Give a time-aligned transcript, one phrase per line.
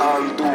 [0.00, 0.48] Andu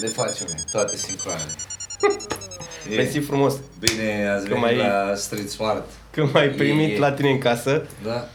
[0.00, 1.54] Le facem toate sincroane.
[2.90, 3.54] E Mersi frumos.
[3.78, 5.84] Bine ați Că venit mai- la Street Smart.
[6.10, 8.28] Când m-ai primit E- la tine în casă, Da?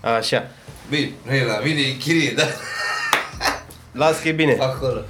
[0.00, 0.50] Așa.
[0.90, 2.44] Bine, nu e la mine, e chirie, da?
[3.92, 4.56] Las că e bine.
[4.60, 5.00] Acolo.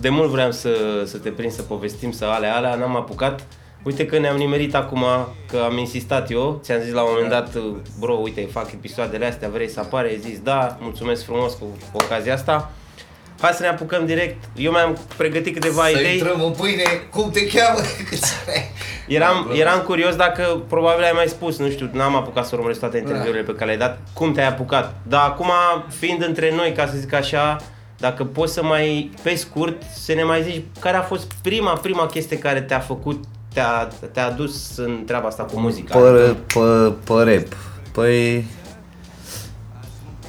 [0.00, 3.46] De mult vreau să, să te prind să povestim, să alea, alea, n-am apucat.
[3.82, 5.04] Uite că ne-am nimerit acum,
[5.50, 7.56] că am insistat eu, ți-am zis la un moment dat,
[7.98, 10.08] bro, uite, fac episoadele astea, vrei să apare?
[10.08, 12.72] Ai zis, da, mulțumesc frumos cu, cu ocazia asta.
[13.40, 14.44] Hai să ne apucăm direct.
[14.56, 16.12] Eu mi-am pregătit câteva Să idei.
[16.12, 17.78] intrăm în pâine, cum te cheamă?
[18.08, 18.70] Câți ani ai?
[19.08, 22.80] Eram, Da, eram curios dacă probabil ai mai spus, nu știu, n-am apucat să urmăresc
[22.80, 24.94] toate interviurile pe care le-ai dat, cum te-ai apucat.
[25.02, 25.50] Dar acum,
[25.98, 27.56] fiind între noi, ca să zic așa,
[27.98, 32.06] dacă poți să mai, pe scurt, să ne mai zici care a fost prima, prima
[32.06, 35.98] chestie care te-a făcut, te-a, te-a dus în treaba asta cu muzica.
[35.98, 37.56] Pe, pe, pe rap.
[37.92, 38.44] Păi...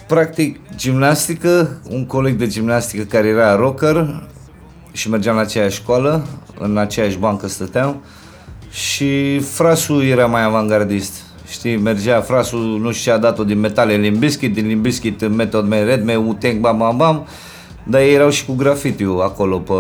[0.08, 4.28] Practic, gimnastică, un coleg de gimnastică care era rocker
[4.92, 6.28] și mergeam la aceeași școală,
[6.60, 8.02] în aceeași bancă stăteam
[8.72, 11.14] și frasul era mai avangardist.
[11.48, 15.68] Știi, mergea frasul, nu știu ce a dat-o din metale în Limbiskit, din Limbiskit Method
[15.68, 17.28] Man, Redme, Wu-Tang, bam, bam, bam,
[17.84, 19.74] dar ei erau și cu grafitiu acolo pe,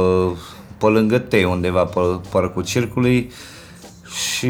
[0.77, 3.31] pe lângă tei undeva pe parcul circului
[4.29, 4.47] și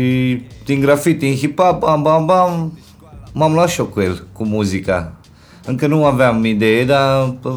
[0.66, 2.80] din graffiti în hip-hop, bam, bam, bam,
[3.34, 5.17] m-am luat și eu cu el, cu muzica.
[5.68, 7.54] Încă nu aveam idee, dar pă,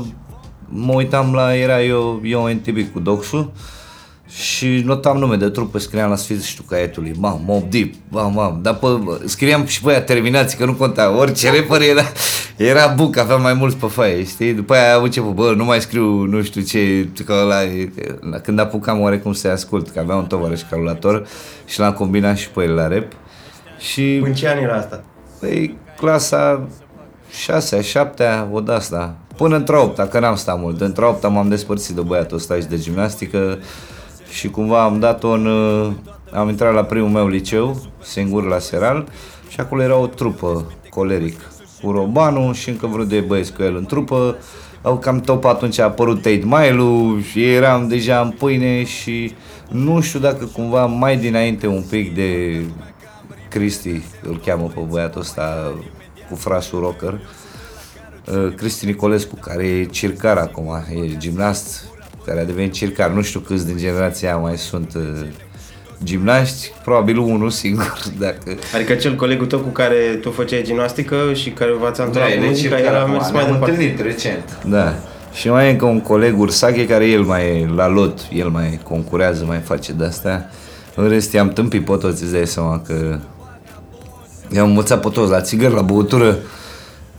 [0.68, 3.52] mă uitam la, era eu, eu NTB cu Doxu
[4.28, 8.74] și notam nume de trupă, scriam la sfârșitul caietului, bam, Mob Deep, bam, bam, dar
[8.74, 8.86] pe,
[9.24, 12.02] scriam și pe aia terminați, că nu conta, orice rapper era,
[12.56, 14.52] era buc, aveam mai mulți pe foaie, știi?
[14.52, 17.92] După aia am început, bă, nu mai scriu nu știu ce, că ăla, e-
[18.42, 21.26] când apucam oarecum să ascult, că aveam un tovarăș calculator
[21.66, 23.12] și l-am combinat și pe el la rap
[23.78, 25.04] și În ce an era asta?
[25.40, 26.68] Păi, clasa
[27.30, 29.14] 6 7 o de asta.
[29.36, 30.80] Până într-a 8 că n-am stat mult.
[30.80, 33.58] Într-a 8 m-am despărțit de băiatul ăsta și de gimnastică
[34.30, 35.46] și cumva am dat-o în...
[35.46, 35.92] uh,
[36.32, 39.08] Am intrat la primul meu liceu, singur la Seral,
[39.48, 41.40] și acolo era o trupă, coleric,
[41.82, 44.36] cu Robanu și încă vreo de băieți cu el în trupă.
[44.82, 49.34] Au cam top atunci a apărut Tate Mailu și eram deja în pâine și
[49.68, 52.60] nu știu dacă cumva mai dinainte un pic de
[53.48, 55.72] Cristi, îl cheamă pe băiatul ăsta
[56.30, 57.20] cu frasul rocker,
[58.32, 61.84] Uh, Cristi Nicolescu, care e circar acum, e gimnast,
[62.26, 63.10] care a devenit circar.
[63.10, 65.26] Nu știu câți din generația aia mai sunt uh,
[66.04, 68.56] gimnaști, probabil unul singur, dacă...
[68.74, 72.80] Adică cel colegul tău cu care tu făceai gimnastică și care v-ați antrenat cu muzica,
[72.80, 73.96] el a mers mai departe.
[74.02, 74.58] recent.
[74.66, 74.94] Da.
[75.32, 78.80] Și mai e încă un coleg, Ursache, care el mai e la lot, el mai
[78.82, 80.50] concurează, mai face de-astea.
[80.94, 83.18] În rest, i-am tâmpit pe toți, îți dai seama că
[84.52, 86.36] i-am învățat pe toți la țigări, la băutură.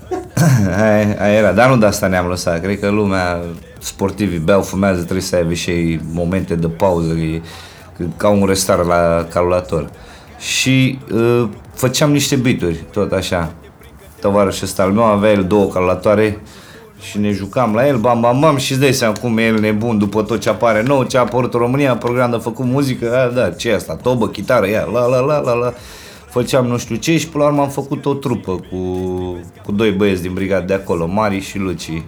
[0.81, 2.62] aia, aia era, dar nu de asta ne-am lăsat.
[2.62, 3.40] Cred că lumea,
[3.80, 7.42] sportivii beau, fumează, trebuie să aibă și ei momente de pauză, e,
[8.18, 9.90] ca un restar la calculator.
[10.40, 13.52] Și uh, făceam niște bituri, tot așa.
[14.22, 16.40] Tovarășul ăsta al meu avea el două calculatoare
[17.02, 19.59] și ne jucam la el, bam, bam, bam, și îți dai seama cum e el
[19.59, 23.16] nebun după tot ce apare nou, ce a apărut în România, program de făcut muzică,
[23.16, 25.74] a, da, ce e asta, tobă, chitară, ia, la, la, la, la, la.
[26.31, 28.78] Făceam nu știu ce și până la urmă am făcut o trupă cu,
[29.64, 32.03] cu doi băieți din brigada de acolo, Mari și Luci.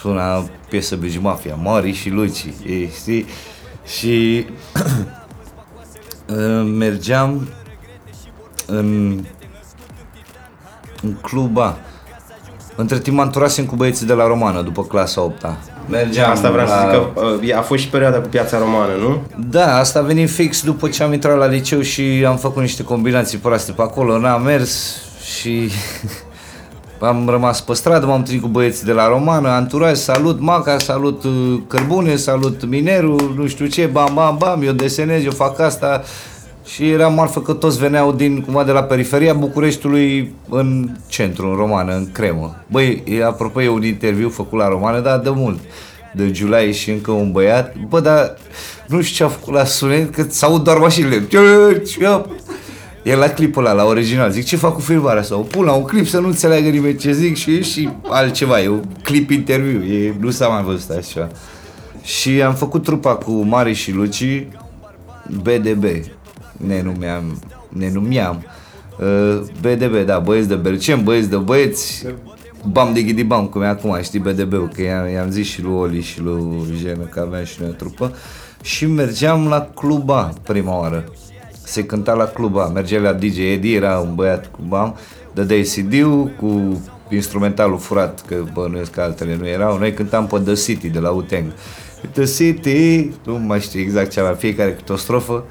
[0.00, 3.26] Suna piesă Bridge Mafia, Mari și Luci, ei, știi?
[3.86, 4.46] Și
[6.28, 7.48] uh, mergeam
[8.66, 9.18] în,
[11.02, 11.78] în cluba.
[12.76, 15.69] Între timp mă întorasem cu băieții de la Romană după clasa 8 -a.
[15.90, 18.92] Mergeam Asta vreau să la- zic că uh, a fost și perioada cu piața romană,
[19.00, 19.22] nu?
[19.50, 22.82] da, asta a venit fix după ce am intrat la liceu și am făcut niște
[22.84, 24.96] combinații proaste pe acolo, n-am mers
[25.34, 25.70] și
[27.00, 31.24] am rămas pe stradă, m-am întâlnit cu băieții de la Romană, anturaj, salut Maca, salut
[31.24, 36.02] uh, Cărbune, salut Mineru, nu știu ce, bam, bam, bam, eu desenez, eu fac asta
[36.66, 41.56] și era marfă că toți veneau din, cumva de la periferia Bucureștiului în centru, în
[41.56, 42.56] Romană, în cremă.
[42.66, 45.58] Băi, e, apropo, e un interviu făcut la Romană, dar de mult
[46.14, 47.76] de Giulai și încă un băiat.
[47.88, 48.36] Bă, dar
[48.86, 51.26] nu știu ce a făcut la sunet, că s-aud doar mașinile.
[53.02, 54.30] E la clipul ăla, la original.
[54.30, 55.36] Zic, ce fac cu filmarea asta?
[55.36, 58.60] O pun la un clip să nu înțeleagă nimeni ce zic și e și altceva.
[58.60, 59.94] E un clip interviu.
[59.94, 61.28] E, nu s-a mai văzut așa.
[62.02, 64.46] Și am făcut trupa cu Mari și Luci,
[65.42, 65.84] BDB.
[66.56, 68.44] Ne numeam, ne numeam.
[68.98, 72.06] Uh, BDB, da, băieți de Bercem, băieți de băieți.
[72.64, 75.74] Bam de ghidi bam, cum e acum, știi, BDB-ul, că i-am, i-am zis și lui
[75.74, 78.14] Oli și lui Jenă că aveam și noi o trupă.
[78.62, 81.04] Și mergeam la cluba prima oară.
[81.64, 84.96] Se cânta la cluba, mergea la DJ Eddie, era un băiat cu bam,
[85.34, 90.54] dădeai CD-ul cu instrumentalul furat, că bănuiesc că altele nu erau, noi cântam pe The
[90.54, 91.52] City de la Uteng.
[92.12, 95.44] The City, nu mai știu exact ce avea, fiecare câte o strofă.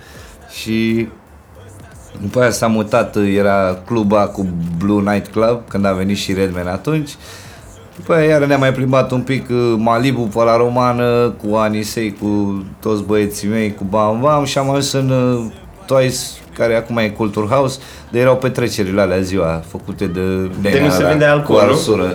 [0.62, 1.08] Și
[2.22, 4.48] după aia s-a mutat, era cluba cu
[4.78, 7.10] Blue Night Club, când a venit și Redman atunci.
[7.96, 12.16] După aia iar ne-am mai plimbat un pic uh, Malibu pe la Romană, cu Anisei,
[12.22, 15.52] cu toți băieții mei, cu Bam Bam și am ajuns în uh,
[15.86, 16.18] Twice,
[16.54, 17.80] care acum e Culture House,
[18.12, 20.52] de erau petrecerile alea ziua, făcute de...
[20.62, 22.06] De nu se vinde alcool, cu nu?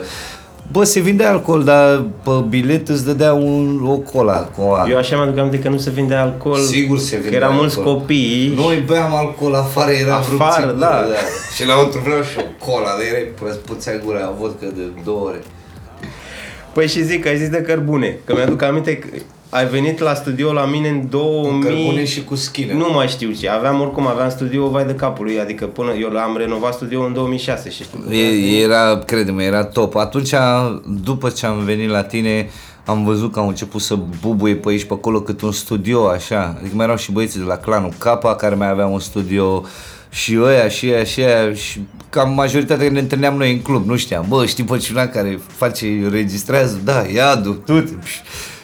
[0.65, 0.73] Arsură.
[0.73, 4.97] Bă, se vinde alcool, dar pe bilet îți dădea un, o cola cu o Eu
[4.97, 6.59] așa mi-aduc aminte că nu se vinde alcool.
[6.59, 7.97] Sigur se Că vinde erau mulți alcool.
[7.97, 8.53] copii.
[8.57, 11.05] Noi beam alcool afară, era Afară, vreo da.
[11.55, 15.21] Și la outru vreau și o cola, de erai puțea gura, o vodcă de două
[15.29, 15.43] ore.
[16.73, 18.19] Păi și zic, ai zis de cărbune.
[18.25, 19.07] Că mi-aduc aminte că
[19.55, 21.63] ai venit la studio la mine în 2000...
[21.63, 22.73] Cărbune și cu schine.
[22.73, 23.49] Nu mai știu ce.
[23.49, 25.41] Aveam oricum, aveam studio vai de capului.
[25.41, 28.13] Adică până eu am renovat studio în 2006 și știu.
[28.13, 29.97] E, era, crede-mă, era top.
[29.97, 30.35] Atunci,
[31.03, 32.51] după ce am venit la tine,
[32.85, 36.57] am văzut că au început să bubuie pe aici pe acolo cât un studio, așa.
[36.59, 39.65] Adică mai erau și băieții de la clanul Capa care mai aveau un studio
[40.09, 43.97] și ăia, și ăia, și ăia și cam majoritatea ne întâlneam noi în club, nu
[43.97, 44.25] știam.
[44.29, 46.81] Bă, știi pe cineva care face, registrează?
[46.85, 47.93] Da, ia du, du-te.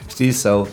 [0.08, 0.68] Știi, sau uh,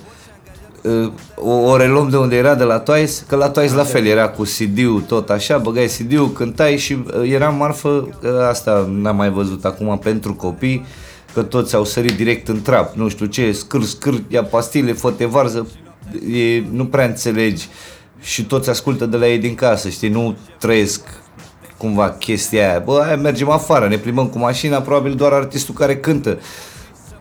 [1.35, 4.29] o, o reluăm de unde era de la Twice, că la Twice la fel era
[4.29, 9.29] cu CD-ul tot așa, băgai CD-ul, cântai și uh, era marfă, uh, asta n-am mai
[9.29, 10.85] văzut acum pentru copii,
[11.33, 15.11] că toți au sărit direct în trap, nu știu ce, scârș, scârș, ia pastile, fă
[15.11, 15.67] te varză,
[16.33, 17.67] e, nu prea înțelegi
[18.21, 21.01] și toți ascultă de la ei din casă, știi, nu trăiesc
[21.77, 22.79] cumva chestia aia.
[22.79, 26.39] Bă, aia mergem afară, ne plimbăm cu mașina, probabil doar artistul care cântă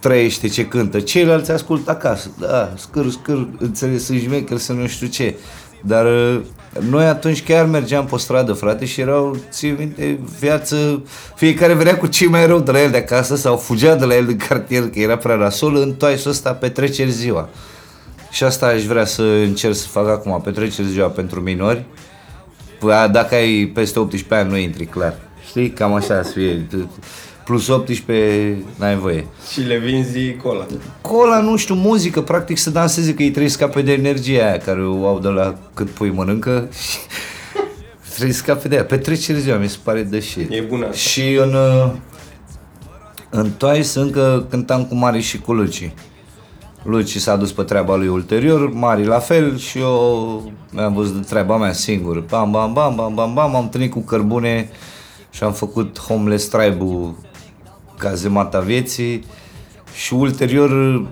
[0.07, 1.01] trăiește ce cântă.
[1.01, 2.31] Ceilalți ascultă acasă.
[2.39, 5.35] Da, scâr, scâr, înțeles, sunt șmecher, să nu știu ce.
[5.81, 6.41] Dar uh,
[6.89, 11.03] noi atunci chiar mergeam pe stradă, frate, și erau, ții minte, viață,
[11.35, 14.17] fiecare venea cu ce mai rău de la el de acasă sau fugea de la
[14.17, 17.49] el din cartier, că era prea nasol, în toaisul ăsta petreceri ziua.
[18.31, 21.85] Și asta aș vrea să încerc să fac acum, petreceri ziua pentru minori.
[22.79, 25.15] Păi, a, dacă ai peste 18 ani, nu intri clar.
[25.49, 25.71] Știi?
[25.71, 26.67] Cam așa să fie.
[27.47, 29.27] Plus 18, n-ai voie.
[29.53, 30.67] Și le vinzi cola.
[31.01, 34.59] Cola, nu știu, muzică, practic să danseze, că ei trebuie să scape de energia aia
[34.59, 36.69] care o au de la cât pui mănâncă
[38.03, 38.85] și trebuie să scape de aia.
[38.85, 40.53] Petrecere ziua, mi se pare de shit.
[40.53, 40.97] E bună asta.
[40.97, 41.91] Și în, uh,
[43.31, 45.91] în Twice încă cântam cu Mari și cu Luci.
[46.83, 51.27] Luci s-a dus pe treaba lui ulterior, Mari la fel și eu mi-am văzut de
[51.29, 52.21] treaba mea singur.
[52.21, 54.71] Bam, bam, bam, bam, bam, bam, am întâlnit cu cărbune
[55.31, 57.15] și am făcut Homeless Tribe-ul
[57.99, 59.25] cazemata vieții
[59.95, 61.07] și ulterior îl-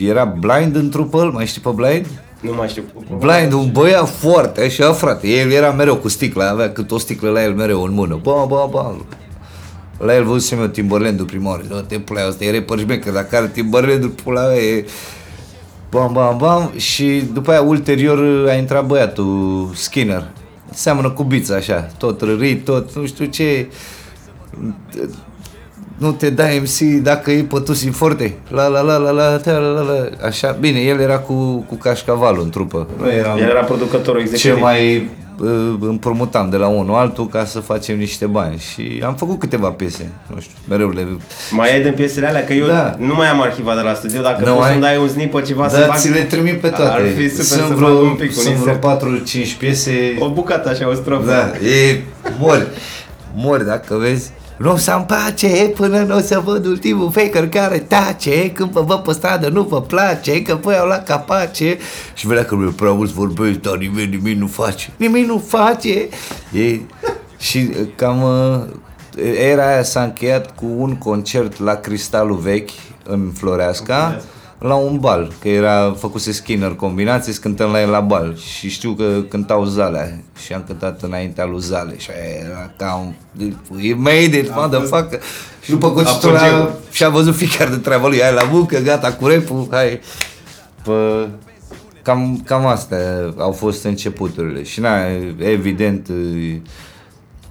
[0.00, 2.06] era Blind în trupă, îl mai știi pe Blind?
[2.40, 2.82] Nu mai știu.
[3.18, 7.30] Blind, un băiat foarte așa, frate, el era mereu cu sticla, avea cât o sticlă
[7.30, 8.96] la el mereu în mână, ba, ba, ba.
[9.98, 13.36] La el văzusem eu Timberland-ul prima oară, da, te pula, ăsta e rapper șmecher, dacă
[13.36, 14.86] are Timberland-ul, pula mea, e...
[15.90, 20.30] Bam, bam, bam, și după aia ulterior a intrat băiatul Skinner,
[20.72, 23.68] seamănă cu bița așa, tot rărit, tot, nu știu ce,
[25.98, 29.58] nu te dai MC dacă e pe Tusi Forte, la la la la la, la,
[29.58, 33.60] la, la, așa, bine, el era cu, cu cașcavalul în trupă, noi eram El era
[33.60, 34.62] producătorul ce executiv.
[34.62, 35.08] mai
[35.40, 39.68] uh, împrumutam de la unul altul ca să facem niște bani și am făcut câteva
[39.68, 41.06] piese, nu știu, mereu le...
[41.50, 42.44] Mai ai din piesele alea?
[42.44, 42.94] Că eu Da.
[42.98, 44.20] nu mai am arhivat de la studio.
[44.22, 44.70] Dacă Nu poți ai?
[44.70, 45.96] să-mi dai un snip pe ceva să Dar fac...
[45.98, 46.92] ți le trimit pe toate.
[46.92, 49.54] Ar fi super sunt să vreo, fac un pic, un sunt vreo insert.
[49.54, 50.16] 4-5 piese.
[50.18, 51.26] O bucată așa, o strofă.
[51.30, 52.02] Da, e
[52.38, 52.66] mori.
[53.34, 54.30] Mori dacă vezi.
[54.58, 58.50] Nu o să-mi pace până nu o să văd ultimul faker care tace.
[58.50, 61.78] Când vă văd pe stradă nu vă place Că voi au la capace.
[62.14, 64.90] Și vedea că mi prea mulți vorbești Dar nimeni nimic nu face.
[64.96, 66.08] Nimic nu face.
[66.52, 66.80] E,
[67.38, 68.60] Și uh, cam uh,
[69.50, 72.70] Era aia s-a încheiat cu un concert la Cristalul Vechi
[73.04, 74.20] În Floreasca
[74.58, 78.36] la un bal, că era făcuse Skinner combinații, să cântăm la el la bal.
[78.36, 81.98] Și știu că cântau Zalea și am cântat înaintea lui Zale.
[81.98, 83.12] Și aia era ca un
[83.80, 85.20] he made it, motherfucker.
[85.62, 86.80] și după concertul ăla apogeu.
[86.90, 90.00] și-a văzut fiecare de treaba lui, hai la muncă, gata cu repul, hai.
[90.82, 91.26] Pă,
[92.02, 94.62] cam, cam astea au fost începuturile.
[94.62, 94.96] Și na,
[95.38, 96.08] evident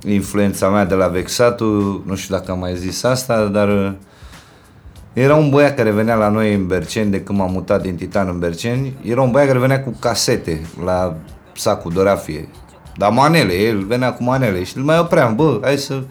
[0.06, 3.96] influența mea de la Vexatul, nu știu dacă am mai zis asta, dar
[5.22, 8.28] era un băiat care venea la noi în Berceni, de când m-am mutat din Titan
[8.28, 11.16] în Berceni, era un băiat care venea cu casete la
[11.56, 12.50] sacul de rafie.
[12.96, 16.04] Dar manele, el venea cu manele și îl mai opream, bă, hai să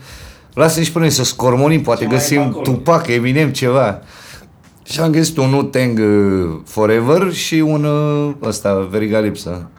[0.55, 2.63] lasă-ne și pe noi să scormonim, poate Ce mai e găsim pe acolo?
[2.63, 4.01] Tupac, Eminem, ceva.
[4.83, 9.71] Și am găsit un Wu-Tang uh, Forever și un uh, ăsta, Veriga Lipsă.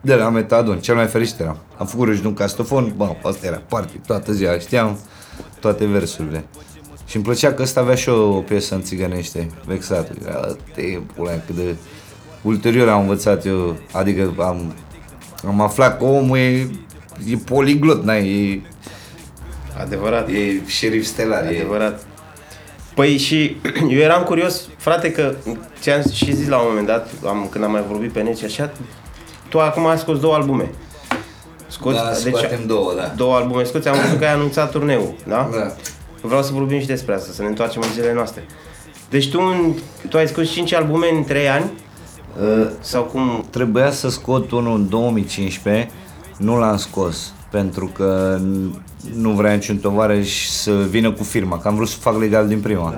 [0.00, 1.56] De la Metadon, cel mai fericit eram.
[1.78, 4.98] Am făcut râși de un castofon, bă, asta era party, toată ziua, știam
[5.60, 6.44] toate versurile.
[7.10, 10.16] Și îmi plăcea că ăsta avea și o, o piesă în țigănește, vexatul.
[10.26, 11.74] Era timpul ăla cât de...
[12.42, 14.74] Ulterior am învățat eu, adică am,
[15.46, 16.70] am aflat că omul e,
[17.30, 18.62] e poliglot, n-ai, e,
[19.80, 20.28] Adevărat.
[20.28, 22.06] e șerif stelar, e, Adevărat.
[22.94, 23.56] Păi și
[23.90, 25.34] eu eram curios, frate, că
[25.80, 28.44] ți-am și zis la un moment dat, am, când am mai vorbit pe net și
[28.44, 28.70] așa,
[29.48, 30.70] tu acum ai scos două albume.
[31.66, 33.12] Scoți, Da, scoatem două, da.
[33.16, 35.48] două albume scoți, am văzut că ai anunțat turneul, da?
[35.52, 35.74] Da.
[36.22, 38.44] Vreau să vorbim și despre asta, să ne întoarcem în zilele noastre.
[39.10, 39.72] Deci tu, în,
[40.08, 41.64] tu ai scos 5 albume în 3 ani?
[42.42, 43.44] Uh, Sau cum?
[43.50, 45.90] Trebuia să scot unul în 2015,
[46.36, 48.80] nu l-am scos pentru că n-
[49.14, 52.60] nu vrea niciun tovarăș să vină cu firma, că am vrut să fac legal din
[52.60, 52.94] prima.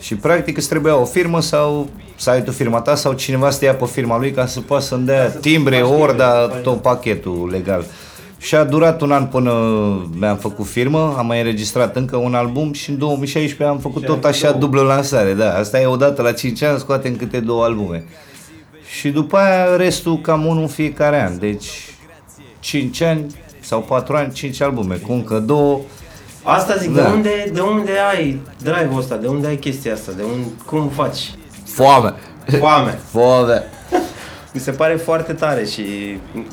[0.00, 3.74] Și practic îți trebuia o firmă sau site-ul firma ta sau cineva să te ia
[3.74, 7.84] pe firma lui ca să poată să-mi dea timbre, orda, tot pachetul legal.
[8.44, 9.52] Și a durat un an până
[10.18, 14.24] mi-am făcut firmă, am mai înregistrat încă un album și în 2016 am făcut tot
[14.24, 15.32] așa dublă lansare.
[15.32, 18.04] Da, asta e odată la 5 ani, scoatem câte două albume.
[18.98, 21.38] Și după aia restul cam unul în fiecare an.
[21.38, 21.70] Deci
[22.60, 23.26] 5 ani
[23.60, 25.80] sau 4 ani, 5 albume, cu încă două.
[26.42, 27.02] Asta zic, Da.
[27.02, 29.16] de, unde, de unde ai drive-ul ăsta?
[29.16, 30.12] De unde ai chestia asta?
[30.16, 31.30] De unde, cum faci?
[31.64, 32.14] Foame!
[32.58, 32.98] Foame.
[33.10, 33.64] Foame!
[34.54, 35.82] Mi se pare foarte tare și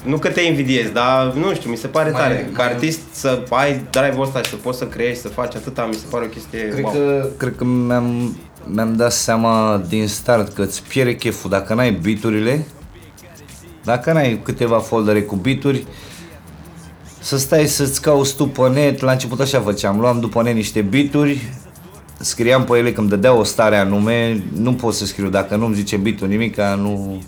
[0.04, 2.50] nu că te invidiez, dar nu știu, mi se pare Mai- tare.
[2.54, 5.86] Ca mai- artist să ai drive-ul ăsta și să poți să creezi, să faci atâta,
[5.86, 6.94] mi se pare o chestie Cred wow.
[6.94, 11.92] că, cred că mi-am, mi-am dat seama din start că îți pierde cheful dacă n-ai
[11.92, 12.66] biturile,
[13.84, 15.86] dacă n-ai câteva foldere cu bituri,
[17.20, 20.82] să stai să-ți cauți tu pe net, la început așa făceam, luam după net niște
[20.82, 21.42] bituri,
[22.20, 25.76] scriam pe ele că îmi dădea o stare anume, nu pot să scriu dacă nu-mi
[25.76, 27.24] zice bitul nimic, nu...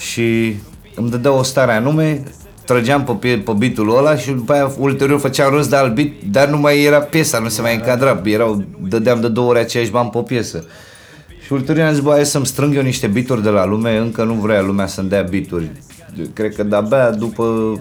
[0.00, 0.56] și
[0.94, 2.22] îmi dădea o stare anume,
[2.64, 6.22] trăgeam pe, pe, pe bitul ăla și după aia ulterior făceam rost de alt bit,
[6.30, 9.90] dar nu mai era piesa, nu se mai încadra, erau, dădeam de două ori aceiași
[9.90, 10.64] bani pe o piesă.
[11.44, 14.24] Și ulterior am zis, bă, hai să-mi strâng eu niște bituri de la lume, încă
[14.24, 15.70] nu vrea lumea să-mi dea bituri.
[16.32, 17.74] Cred că de-abia după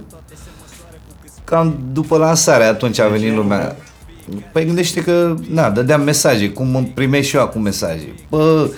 [1.44, 3.76] cam după lansare atunci a venit lumea.
[4.52, 8.16] Păi gândește că, na, dădeam mesaje, cum îmi primești și eu acum mesaje.
[8.30, 8.70] Bă,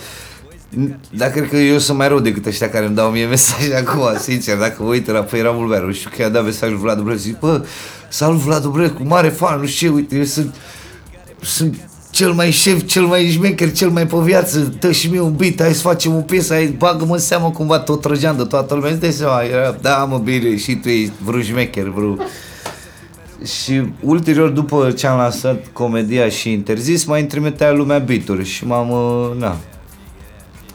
[1.11, 4.01] dar cred că eu sunt mai rău decât ăștia care îmi dau mie mesaje acum,
[4.19, 7.19] sincer, dacă vă uită la Păi Ramul Veru, știu că i-a dat mesajul Vlad Dubrăcu,
[7.19, 7.65] zic, bă,
[8.09, 10.55] salut Vlad Dubrăcu, mare fan, nu știu ce, uite, eu sunt,
[11.41, 11.75] sunt
[12.09, 15.61] cel mai șef, cel mai șmecher, cel mai pe viață, dă și mie un beat,
[15.61, 18.91] hai să facem o piesă, hai, bagă-mă în seamă cumva, tot trăgeam de toată lumea,
[18.91, 22.21] îți dai seama, era, da mă, bine, și tu ești vreun șmecher, vreun...
[23.63, 28.65] Și ulterior, după ce am lansat comedia și interzis, mai îmi trimitea lumea bituri și
[28.65, 29.57] m-am, uh, na,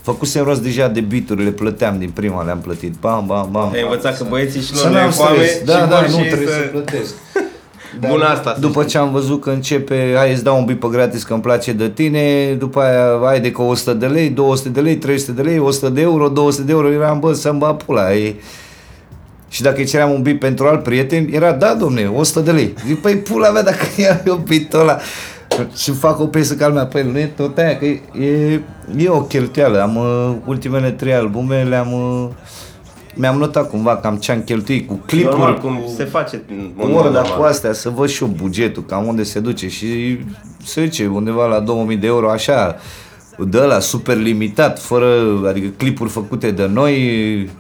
[0.07, 3.71] făcusem rost deja de bituri, le plăteam din prima, le-am plătit, bam, bam, bam.
[3.73, 5.97] Ai învățat că băieții și Să lor le e n-am foame stres, da, și da,
[5.97, 6.53] vor nu și trebuie să...
[6.53, 7.15] să plătesc.
[8.09, 10.87] Bun asta, să După ce am văzut că începe, hai îți dau un bip pe
[10.91, 14.69] gratis că îmi place de tine, după aia hai de că 100 de lei, 200
[14.69, 17.83] de lei, 300 de lei, 100 de euro, 200 de euro, eram bă să-mi bat
[17.83, 18.15] pula.
[18.15, 18.35] E...
[19.49, 22.75] Și dacă îi ceream un bip pentru alt prieten, era da domne, 100 de lei.
[22.87, 24.99] Zic, păi pula mea dacă ia eu bitul ăla
[25.77, 28.61] și fac o piesă ca al mea, păi nu e tot aia, că e, e,
[28.97, 29.83] e o cheltuială.
[29.83, 32.29] Am uh, ultimele trei albume, le-am uh,
[33.19, 36.71] mi-am notat cumva cam ce am cheltuit cu clipuri, Normal, cu cum se face în
[36.77, 37.39] cu mod orda normal.
[37.39, 40.19] cu astea, să văd și eu bugetul, cam unde se duce și
[40.65, 42.77] se duce undeva la 2000 de euro, așa,
[43.39, 45.07] de la super limitat, fără,
[45.49, 47.51] adică clipuri făcute de noi,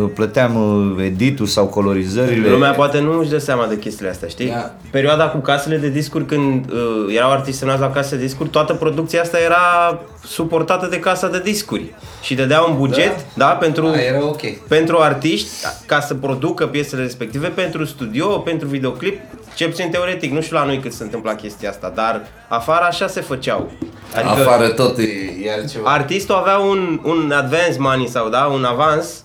[0.00, 0.56] plăteam
[0.96, 2.50] uh, editul sau colorizările.
[2.50, 4.48] Lumea poate nu își dă seama de chestiile astea, știi?
[4.48, 4.74] Da.
[4.90, 8.74] Perioada cu casele de discuri, când uh, erau artiști semnați la case de discuri, toată
[8.74, 11.94] producția asta era suportată de casa de discuri.
[12.22, 14.56] Și dădea un buget, da, pentru, Da, era ok.
[14.68, 15.48] pentru artiști,
[15.86, 19.20] ca să producă piesele respective, pentru studio, pentru videoclip,
[19.54, 23.06] cel puțin teoretic, nu știu la noi cât se întâmpla chestia asta, dar afară așa
[23.06, 23.70] se făceau.
[24.14, 25.02] Adică, Afară tot e,
[25.44, 25.90] e altceva.
[25.90, 29.22] artistul avea un, un advance money sau da, un avans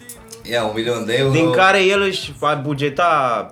[0.51, 1.31] Ia un milion de euro.
[1.31, 3.45] din care el își va bugeta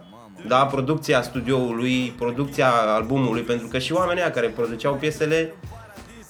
[0.48, 5.53] da, producția studioului, producția albumului, pentru că și oamenii ăia care produceau piesele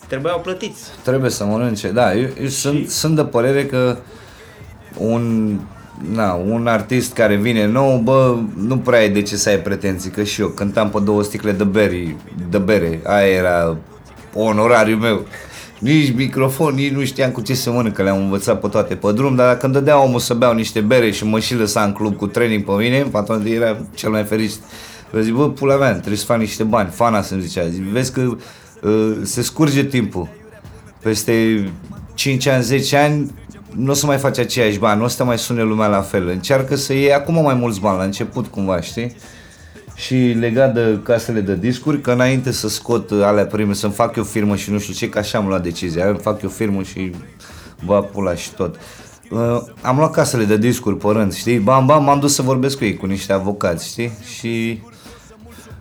[0.08, 0.82] trebuiau plătiți.
[1.04, 3.98] Trebuie să mănânce, da, eu, eu sunt, sunt de părere că
[4.98, 5.56] un,
[6.14, 10.10] na, un artist care vine nou, bă, nu prea ai de ce să ai pretenții,
[10.10, 12.16] că și eu cântam pe două sticle de beri,
[12.50, 13.78] de bere, aia era
[14.34, 15.26] onorariul meu.
[15.80, 19.36] Nici microfon, nici nu știam cu ce se mănâncă, le-am învățat pe toate pe drum,
[19.36, 22.28] dar când dădea omul să beau niște bere și mă și lăsa în club cu
[22.28, 24.60] training pe mine, atunci era cel mai fericit.
[25.14, 26.90] Eu zic, bă, pula mea, trebuie să fac niște bani.
[26.90, 27.68] Fana să-mi zicea.
[27.68, 28.22] Zic, vezi că
[28.82, 30.28] uh, se scurge timpul.
[31.02, 31.64] Peste
[32.14, 33.32] 5 ani, 10 ani,
[33.76, 36.02] nu o să mai faci aceiași bani, nu o să te mai sune lumea la
[36.02, 36.28] fel.
[36.28, 39.16] Încearcă să iei acum mai mulți bani, la început cumva, știi?
[40.00, 44.24] Și legat de casele de discuri, că înainte să scot alea prime, să-mi fac eu
[44.24, 47.12] firmă și nu știu ce, că așa am luat decizia, îmi fac eu firmă și
[47.86, 48.76] bă, pula și tot.
[49.30, 51.58] Uh, am luat casele de discuri pe rând, știi?
[51.58, 54.12] Bam, bam, m-am dus să vorbesc cu ei, cu niște avocați, știi?
[54.38, 54.82] Și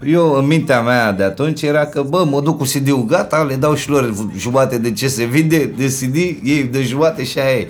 [0.04, 3.54] eu, în mintea mea de atunci, era că, bă, mă duc cu CD-ul gata, le
[3.54, 7.58] dau și lor jumate de ce se vinde, de CD, ei de jumate și aia
[7.58, 7.68] e.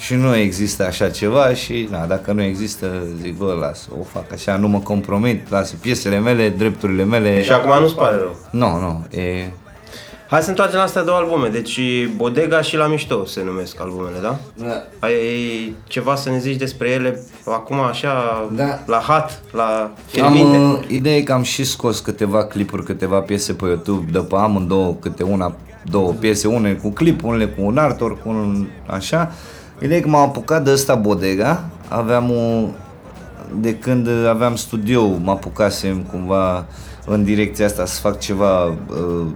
[0.00, 2.86] Și nu există așa ceva și, na, dacă nu există,
[3.22, 7.42] zic, bă, las, o fac așa, nu mă compromit, las piesele mele, drepturile mele.
[7.42, 8.36] Și acum nu-ți pare rău.
[8.50, 9.50] Nu, nu, e...
[10.28, 11.80] Hai să întoarcem la astea două albume, deci
[12.16, 14.38] Bodega și La Mișto se numesc albumele, da?
[14.54, 14.82] Da.
[14.98, 15.14] Ai
[15.86, 18.12] ceva să ne zici despre ele acum așa,
[18.52, 18.78] Da.
[18.86, 20.56] la hat, la Am, filminte?
[20.58, 24.94] uh, ideea e că am și scos câteva clipuri, câteva piese pe YouTube, după amândouă
[25.00, 29.16] câte una, două piese, unele cu clip, unele cu un artor, cu un așa.
[29.16, 29.32] Ideea
[29.88, 32.68] e că m-am apucat de ăsta bodega, aveam o,
[33.60, 36.66] de când aveam studio, mă apucasem cumva
[37.06, 39.26] în direcția asta să fac ceva uh,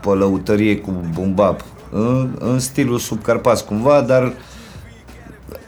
[0.00, 4.32] pe lăutărie cu bumbap, în, în stilul subcarpați cumva, dar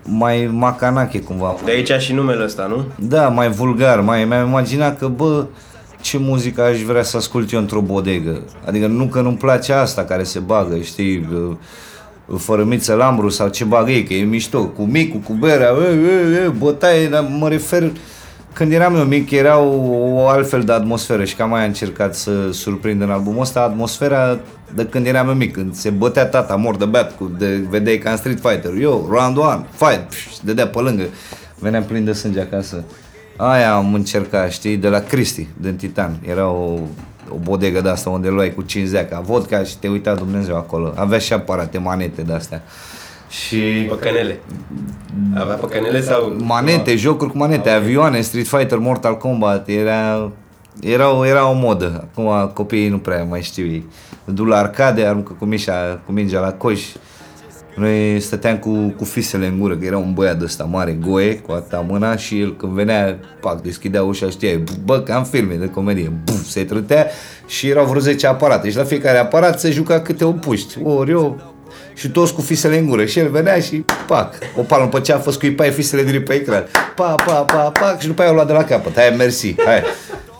[0.04, 1.54] mai macanache cumva.
[1.64, 2.84] De aici și numele ăsta, nu?
[3.08, 5.46] Da, mai vulgar, mai mi-am imaginat că, bă,
[6.00, 8.42] ce muzică aș vrea să ascult eu într-o bodegă.
[8.66, 11.56] Adică nu că nu-mi place asta care se bagă, știi, uh,
[12.36, 16.44] fărămiță lambru sau ce bagă ei, că e mișto, cu micul, cu berea, e, e,
[16.44, 17.92] e, bătaie, dar mă refer,
[18.52, 22.14] când eram eu mic era o, o altfel de atmosferă și cam aia am încercat
[22.14, 24.38] să surprind în albumul ăsta, atmosfera
[24.74, 27.98] de când eram eu mic, când se bătea tata mor de beat, cu, de, vedeai
[27.98, 31.04] ca în Street Fighter, eu, round one, fight, pș, dădea pe lângă,
[31.58, 32.84] veneam plin de sânge acasă.
[33.36, 36.18] Aia am încercat, știi, de la Cristi, din Titan.
[36.26, 36.78] Era o,
[37.30, 40.92] o bodegă de asta unde luai cu 5 zeaca vodka și te uita Dumnezeu acolo.
[40.96, 42.62] Avea și aparate, manete de astea.
[43.28, 44.40] Și Păcănele.
[45.34, 46.36] Avea păcănele sau...
[46.42, 50.30] manete, jocuri cu manete, avioane, Street Fighter, Mortal Kombat, era,
[50.80, 52.08] era, o, era o modă.
[52.10, 53.84] Acum copiii nu prea mai știu ei.
[54.24, 56.82] Duc la arcade, aruncă cu, mișa, cu mingea la coș.
[57.78, 61.34] Noi stăteam cu, cu fisele în gură, că era un băiat de ăsta mare, goe,
[61.34, 65.54] cu atâta mâna și el când venea, pac, deschidea ușa, știai, bă, ca în filme
[65.54, 67.06] de comedie, buf, se trătea
[67.46, 68.70] și erau vreo 10 aparate.
[68.70, 71.40] Și la fiecare aparat se juca câte o puști, ori eu,
[71.94, 73.04] și toți cu fisele în gură.
[73.04, 77.14] Și el venea și pac, o palmă pe ceafă, scuipai fisele direct pe ecran, pa,
[77.26, 79.82] pa, pa, pac și după aia o lua de la capăt, hai, mersi, hai.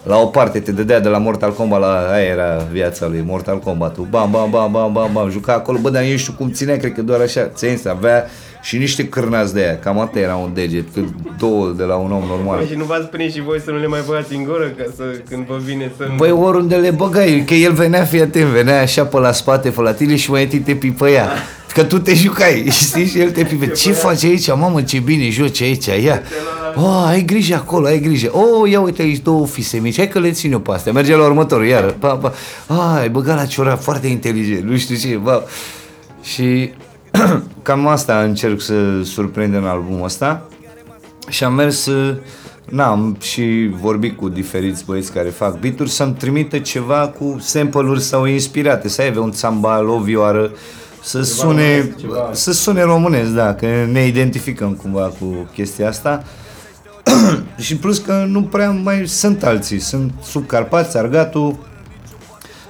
[0.02, 3.58] La o parte te dădea de la Mortal Kombat la aia era viața lui Mortal
[3.58, 3.98] Kombat.
[3.98, 6.92] Bam, bam, bam, bam, bam, bam, juca acolo, bă, dar eu știu cum ținea, cred
[6.92, 8.26] că doar așa, ți avea
[8.62, 11.04] și niște cârnați de aia, cam atât era un deget, cât
[11.38, 12.58] două de la un om normal.
[12.58, 14.84] Bă, și nu v-ați prins și voi să nu le mai băgați în gură ca
[14.96, 16.04] să, când vă vine să...
[16.16, 19.80] Băi, oriunde le băgai, că el venea, fii atent, venea așa pe la spate, pe
[19.80, 21.28] la tine și mai întâi te pipăia.
[21.74, 23.70] Că tu te jucai, știi, și el te pipăia.
[23.70, 26.22] Ce faci aici, mamă, ce bine joci aici, ia.
[26.74, 28.30] Oh, ai grijă acolo, ai grijă.
[28.32, 30.92] Oh, ia uite aici două fise mici, hai că le țin eu pe astea.
[30.92, 31.96] Merge la următorul, iară.
[31.98, 32.32] Pa, pa.
[32.66, 35.42] Ah, ai băgat la ciorap, foarte inteligent, nu știu ce, ba.
[36.22, 36.70] Și
[37.62, 40.48] cam asta încerc să surprind în albumul ăsta.
[41.28, 42.16] Și am mers, uh,
[42.64, 48.02] na, am și vorbit cu diferiți băieți care fac beaturi să-mi trimită ceva cu sample-uri
[48.02, 50.50] sau inspirate, să aibă un țambal, o vioară,
[51.08, 52.28] să sune, românesc, ceva.
[52.32, 56.22] să sune românesc, da, că ne identificăm cumva cu chestia asta.
[57.58, 61.58] și plus că nu prea mai sunt alții, sunt sub Carpați, Argatu,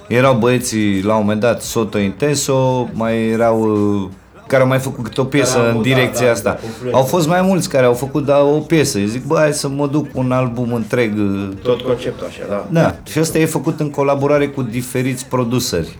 [0.07, 4.09] erau băieții la un moment dat, Soto Intenso, mai erau uh,
[4.47, 6.49] care au mai făcut câte o piesă Care au în avut, da, direcția da, asta.
[6.49, 6.97] da, confluență.
[6.97, 8.99] Au fost mai mulți care au făcut da, o piesă.
[8.99, 11.13] Eu zic, bă, hai să mă duc cu un album întreg.
[11.17, 12.67] uh, Tot conceptul așa, da.
[12.81, 15.97] Da, și asta e făcut în colaborare cu diferiți produceri.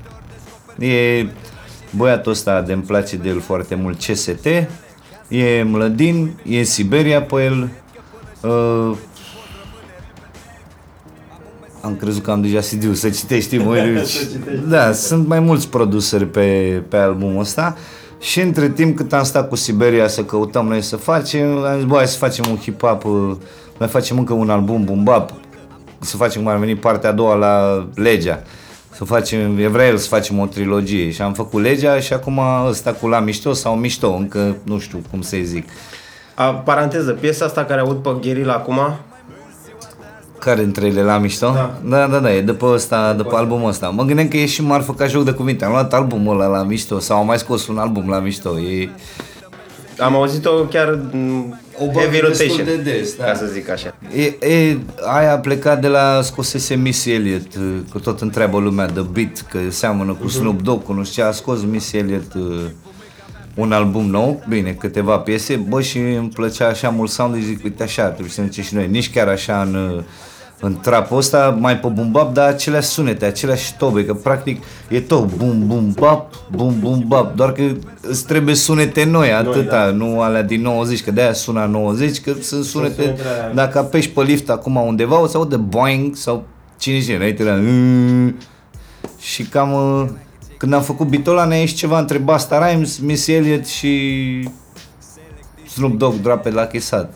[0.80, 1.26] E
[1.96, 4.46] băiatul ăsta de îmi place de el foarte mult CST,
[5.28, 7.70] e Mlădin, e Siberia pe el,
[8.42, 8.98] uh,
[11.82, 14.68] am crezut că am deja CD-ul să citești, știi, mă uit.
[14.68, 17.78] Da, sunt mai mulți produceri pe, pe albumul ăsta
[18.20, 21.86] și între timp cât am stat cu Siberia să căutăm noi să facem, am zis,
[21.86, 23.36] bă, hai să facem un hip-hop, uh,
[23.78, 25.34] mai facem încă un album, bum bap,
[26.00, 28.44] să facem cum ar veni partea a doua la Legea.
[29.00, 32.40] Să facem, e vrea el să facem o trilogie și am făcut Legea și acum
[32.68, 35.70] ăsta cu La Mișto sau Mișto, încă nu știu cum să-i zic.
[36.36, 38.80] A, paranteză, piesa asta care aud pe Gherila acum,
[40.40, 41.52] Care între ele la mișto?
[41.54, 41.80] Da.
[41.84, 43.90] da, da, da e după ăsta, după albumul ăsta.
[43.90, 45.66] Mă gândeam că e și marfă ca joc de cuvinte.
[45.66, 48.60] Am luat albumul ăla la mișto sau am mai scos un album la mișto.
[48.60, 48.90] E...
[50.00, 53.24] am auzit-o chiar m, O bag heavy destul rotation, de des, da.
[53.24, 53.96] ca să zic așa.
[54.16, 57.54] E, e, aia a plecat de la scosese Missy Elliott,
[57.92, 61.28] că tot întreabă lumea de beat, că seamănă cu Snoop Dogg, cu nu știu ce,
[61.28, 62.66] a scos Missy Elliott uh,
[63.56, 67.64] un album nou, bine, câteva piese, bă, și îmi plăcea așa mult sound, și zic,
[67.64, 70.04] uite așa, trebuie să ne și noi, nici chiar așa în, uh,
[70.62, 75.00] în trapul ăsta, mai pe bum bap, dar aceleași sunete, aceleași tobe, că practic e
[75.00, 77.62] tot bum bum bap, bum bum bap, doar că
[78.02, 79.92] îți trebuie sunete noi, atâta, da.
[79.92, 83.54] nu alea din 90, că de-aia suna 90, că sunt sunete, sunetele alea.
[83.54, 86.44] dacă apeși pe lift acum undeva, o să aude boing sau
[86.78, 88.36] cine știe, înainte era "Mm".
[89.20, 90.08] și cam uh,
[90.58, 94.50] când am făcut bitul ăla ne-a ieșit ceva între Basta Rhymes, Missy Elliott și
[95.72, 97.14] Snoop Dogg drope la chisat.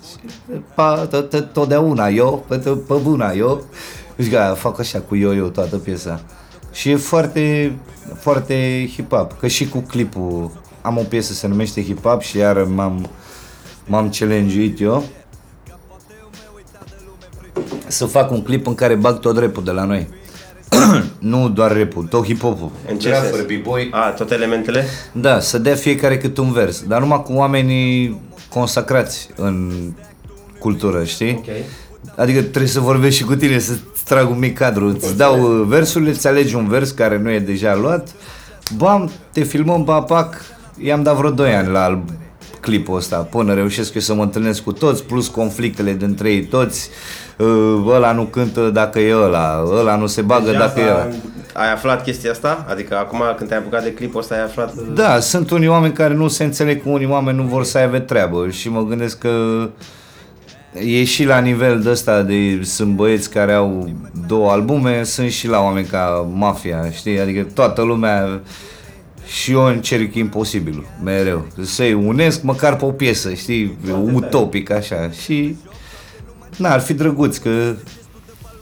[0.75, 3.63] Pa, tot- tot- totdeauna eu, pe, pe buna eu.
[4.21, 6.21] Și că fac așa cu yo-yo toată piesa.
[6.71, 7.73] Și e foarte,
[8.19, 13.09] foarte hip-hop, că și cu clipul am o piesă se numește hip-hop și iar m-am,
[13.85, 15.03] m-am challenge eu
[17.87, 20.07] să fac un clip în care bag tot rapul de la noi.
[21.19, 22.71] nu doar rapul, tot hip-hopul.
[22.89, 23.45] În ce Rapper, sens?
[23.45, 23.89] b-boy.
[23.91, 24.85] A, toate elementele?
[25.11, 28.21] Da, să dea fiecare cât un vers, dar numai cu oamenii
[28.53, 29.71] consacrați în
[30.59, 31.33] cultură, știi?
[31.47, 31.55] Ok.
[32.15, 35.65] Adică trebuie să vorbești și cu tine, să-ți trag un mic cadru, îți dau uh,
[35.67, 38.09] versurile, îți alegi un vers care nu e deja luat,
[38.77, 40.35] bam, te filmăm, papac,
[40.77, 42.03] i-am dat vreo 2 ani la al-
[42.59, 46.89] clipul ăsta, până reușesc eu să mă întâlnesc cu toți, plus conflictele dintre ei toți,
[46.89, 47.22] uh,
[47.87, 50.97] ăla nu cântă dacă e ăla, ăla nu se bagă Deci dacă e ăla.
[50.97, 51.15] asta,
[51.53, 52.65] ai aflat chestia asta?
[52.69, 54.73] Adică acum când te-ai apucat de clipul ăsta ai aflat...
[54.73, 57.99] Da, sunt unii oameni care nu se înțeleg cu unii oameni nu vor să aibă
[57.99, 59.69] treabă și mă gândesc că
[60.73, 63.89] e și la nivel de ăsta de sunt băieți care au
[64.27, 67.19] două albume, sunt și la oameni ca mafia, știi?
[67.19, 68.41] Adică toată lumea
[69.25, 71.47] și eu încerc imposibilul, mereu.
[71.61, 73.77] Să-i unesc măcar pe o piesă, știi?
[74.13, 75.09] Utopic așa.
[75.23, 75.55] Și
[76.57, 77.73] na, ar fi drăguț că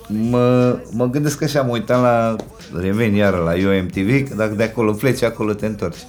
[0.08, 2.36] mă, mă gândesc așa, mă uitam la,
[2.80, 6.06] revin iară la UMTV, că dacă de acolo pleci, acolo te întorci.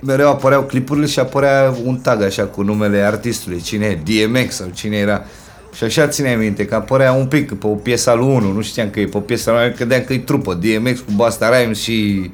[0.00, 4.70] Mereu apăreau clipurile și apărea un tag așa cu numele artistului, cine e, DMX sau
[4.74, 5.24] cine era.
[5.72, 8.90] Și așa ține minte că apărea un pic pe o piesă al 1, nu știam
[8.90, 11.80] că e pe o piesă al 1, credeam că e trupă, DMX cu Basta Rhymes
[11.80, 12.30] și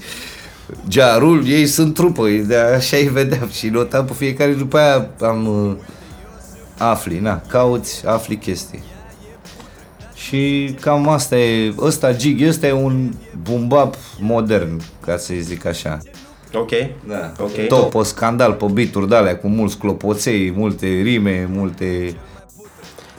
[0.89, 5.47] Jarul, ei sunt trupă, de așa îi vedeam și notam pe fiecare, după aia am
[5.47, 5.77] uh,
[6.79, 8.83] afli, na, cauți, afli chestii.
[10.15, 13.13] Și cam asta e, ăsta gig, ăsta e un
[13.43, 15.99] bumbap modern, ca să zic așa.
[16.55, 16.71] Ok.
[17.09, 17.33] Da.
[17.41, 17.67] Ok.
[17.69, 22.15] Tot pe scandal, pe bituri de alea, cu mulți clopoței, multe rime, multe...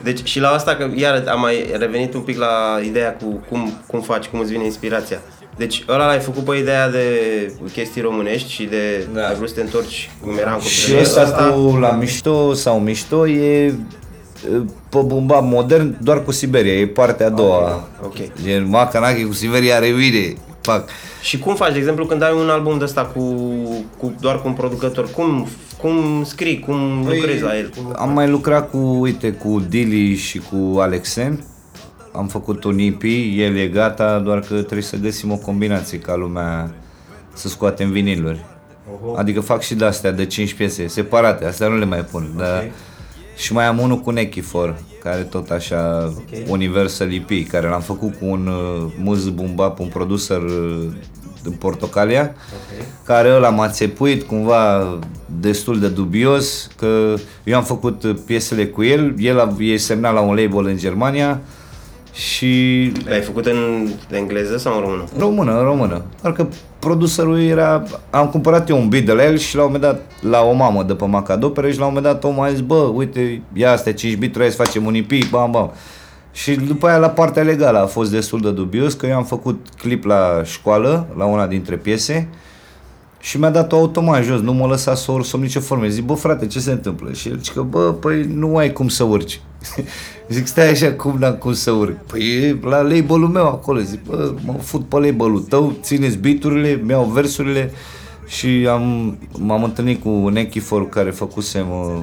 [0.04, 3.72] Deci și la asta, că iar am mai revenit un pic la ideea cu cum,
[3.88, 5.20] cum faci, cum îți vine inspirația.
[5.60, 7.06] Deci ăla l-ai făcut pe ideea de
[7.72, 9.28] chestii românești și de Da.
[9.28, 13.28] ai vrut să te întorci cum eram cu Și ăsta cu la mișto sau mișto
[13.28, 13.74] e
[14.44, 17.88] e, pe bumba modern doar cu Siberia, e partea a doua.
[18.04, 18.16] Ok.
[18.44, 20.34] Gen Macanache cu Siberia revine.
[20.62, 20.90] Pac.
[21.22, 23.22] Și cum faci, de exemplu, când ai un album de ăsta cu,
[23.98, 25.48] cu, doar cu un producător, cum,
[25.82, 27.70] cum scrii, cum Păi, lucrezi la el?
[27.76, 27.94] Cum...
[27.98, 31.44] Am mai lucrat cu, uite, cu Dili și cu Alexen.
[32.12, 33.04] Am făcut un EP,
[33.36, 36.72] el e gata, doar că trebuie să găsim o combinație ca lumea
[37.34, 38.46] să scoatem viniluri.
[39.16, 42.34] Adică fac și de-astea de 5 piese, separate, astea nu le mai pun.
[42.38, 42.72] Dar...
[43.36, 46.14] Și mai am unul cu Nechifor, care tot așa,
[46.48, 50.88] Universal EP, care l-am făcut cu un uh, muz bumbap, un producer uh,
[51.44, 52.36] din Portocalia,
[53.04, 54.88] care ăla m-a țepuit cumva
[55.40, 60.14] destul de dubios, că eu am făcut uh, piesele cu el, el a, e semnat
[60.14, 61.42] la un label în Germania
[62.20, 65.04] și L-ai făcut în engleză sau în română?
[65.18, 66.02] Română, în română.
[66.22, 66.48] Doar că
[66.80, 67.84] producerul era...
[68.10, 70.54] Am cumpărat eu un beat de la el și la un moment dat, la o
[70.54, 73.72] mamă de pe Macadopere și la un moment dat omul a zis, bă, uite, ia
[73.72, 75.72] astea 5 beat hai să facem un EP, bam, bam.
[76.32, 79.68] Și după aia la partea legală a fost destul de dubios, că eu am făcut
[79.78, 82.28] clip la școală, la una dintre piese,
[83.20, 85.88] și mi-a dat-o automat jos, nu mă lăsa să urc sub nicio formă.
[85.88, 87.14] Zic, bă frate, ce se întâmplă?
[87.14, 89.42] Și el zice că, bă, păi nu ai cum să urci.
[90.30, 91.98] Zic, stai așa, cum n-am cum să urc?
[92.06, 93.80] Păi e la label-ul meu acolo.
[93.80, 97.72] Zic, bă, mă fut pe label-ul tău, țineți beat-urile, mi-au versurile
[98.28, 102.02] și am, m-am întâlnit cu Nechifor cu care făcusem uh,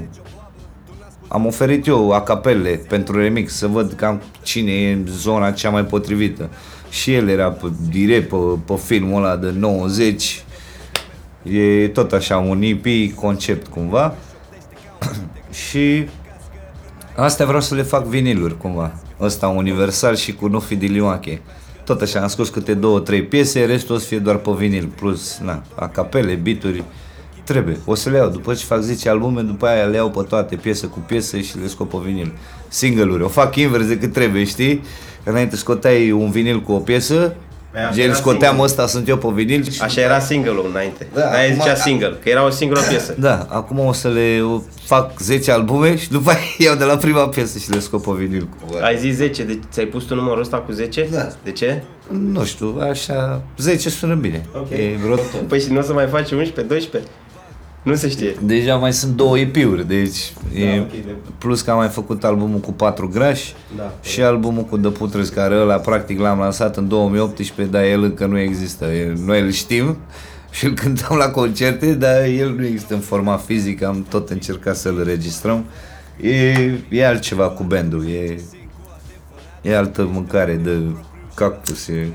[1.29, 5.85] am oferit eu acapele pentru remix să văd cam cine e în zona cea mai
[5.85, 6.51] potrivită.
[6.91, 10.45] Și el era pe, direct pe, pe filmul ăla de 90.
[11.51, 14.15] E tot așa un EP concept cumva.
[15.69, 16.09] și
[17.17, 18.93] astea vreau să le fac viniluri cumva.
[19.21, 21.41] Ăsta universal și cu Nufi de Limache.
[21.85, 24.93] Tot așa, am scos câte două, trei piese, restul o să fie doar pe vinil,
[24.97, 26.85] plus, na, acapele, bituri.
[27.45, 28.29] Trebuie, o să le iau.
[28.29, 31.59] După ce fac 10 albume, după aia le iau pe toate, piesă cu piesă și
[31.59, 32.33] le scop pe vinil.
[32.69, 33.23] Single-uri.
[33.23, 34.83] O fac invers decât trebuie, știi?
[35.25, 37.46] Înainte scoteai un vinil cu o piesă, Păi așa
[37.93, 38.65] gen era scoteam single.
[38.65, 39.71] ăsta, sunt eu pe vinil.
[39.71, 41.07] și- Așa era single-ul înainte.
[41.15, 43.15] Da, Da, Aia acum- zicea single, că era o singură piesă.
[43.19, 46.97] Da, acum o să le o fac 10 albume și după aia iau de la
[46.97, 48.49] prima piesă și le scop pe vinil.
[48.61, 51.09] Cu Ai zis 10, de, ți-ai pus tu numărul ăsta cu 10?
[51.13, 51.29] Da.
[51.45, 51.83] De ce?
[52.33, 54.47] Nu știu, așa, 10 sună bine.
[54.55, 54.71] Ok.
[54.71, 55.49] E rotund.
[55.49, 57.11] Păi și nu o să mai faci 11, 12?
[57.87, 58.35] Nu se știe.
[58.43, 62.59] Deja mai sunt două EP-uri, deci e, ok, de- plus că am mai făcut albumul
[62.59, 63.95] cu patru grași Da.
[64.03, 68.27] și albumul cu The Putres, care ăla practic l-am lansat în 2018, dar el încă
[68.27, 68.85] nu există.
[68.85, 69.97] E, noi îl știm
[70.51, 74.77] și îl cântăm la concerte, dar el nu există în format fizic, am tot încercat
[74.77, 75.65] să-l registrăm.
[76.21, 76.53] E,
[76.89, 78.37] e altceva cu bandul, e,
[79.63, 80.79] e altă mâncare de
[81.35, 81.89] cactus.
[81.89, 82.07] E,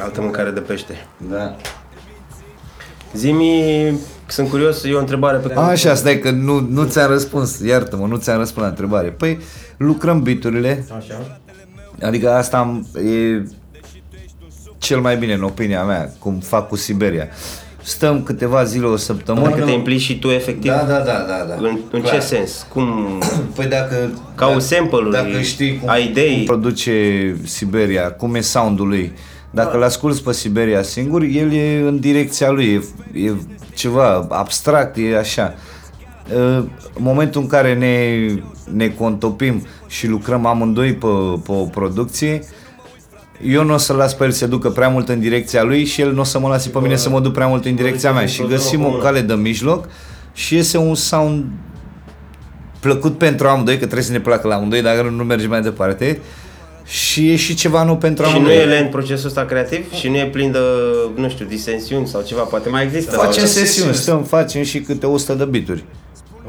[0.00, 0.94] Altă mâncare de pește.
[1.30, 1.56] da.
[3.14, 3.94] Zimi,
[4.28, 5.66] sunt curios, e o întrebare pe care...
[5.70, 9.08] Așa, stai că nu, nu ți-am răspuns, iartă-mă, nu ți-am răspuns la întrebare.
[9.08, 9.38] Păi,
[9.76, 11.38] lucrăm biturile, Așa.
[12.02, 13.42] adică asta am, e
[14.78, 17.28] cel mai bine în opinia mea, cum fac cu Siberia.
[17.82, 19.46] Stăm câteva zile, o săptămână.
[19.46, 20.70] Adică te implici și tu efectiv?
[20.70, 21.54] Da, da, da, da, da.
[21.68, 22.20] În, în ce Clar.
[22.20, 22.66] sens?
[22.72, 23.06] Cum...
[23.56, 24.10] Păi dacă...
[24.34, 26.34] Cauți dacă- sample-uri, Dacă știi cum, ai idei.
[26.34, 29.12] cum produce Siberia, cum e soundul lui,
[29.50, 32.66] dacă îl asculți pe Siberia singur, el e în direcția lui,
[33.14, 33.32] e, e
[33.78, 35.54] ceva abstract, e așa.
[36.34, 38.26] În momentul în care ne,
[38.72, 41.06] ne contopim și lucrăm amândoi pe,
[41.44, 42.42] pe o producție,
[43.42, 45.84] eu nu o să las pe el să se ducă prea mult în direcția lui
[45.84, 47.74] și el nu o să mă lase pe mine să mă duc prea mult în
[47.74, 49.88] direcția mea și găsim o cale de mijloc
[50.32, 51.44] și iese un sound
[52.80, 55.60] plăcut pentru amândoi, că trebuie să ne placă la amândoi, dacă nu, nu merge mai
[55.60, 56.20] departe.
[56.88, 58.56] Și e și ceva nou pentru Și nu amândoi.
[58.62, 59.92] e lent procesul ăsta creativ?
[59.92, 60.58] Și nu e plin de,
[61.14, 62.42] nu știu, disensiuni sau ceva?
[62.42, 63.16] Poate mai există.
[63.16, 65.84] la Facem ora- sesiuni, stăm, facem și câte 100 de bituri.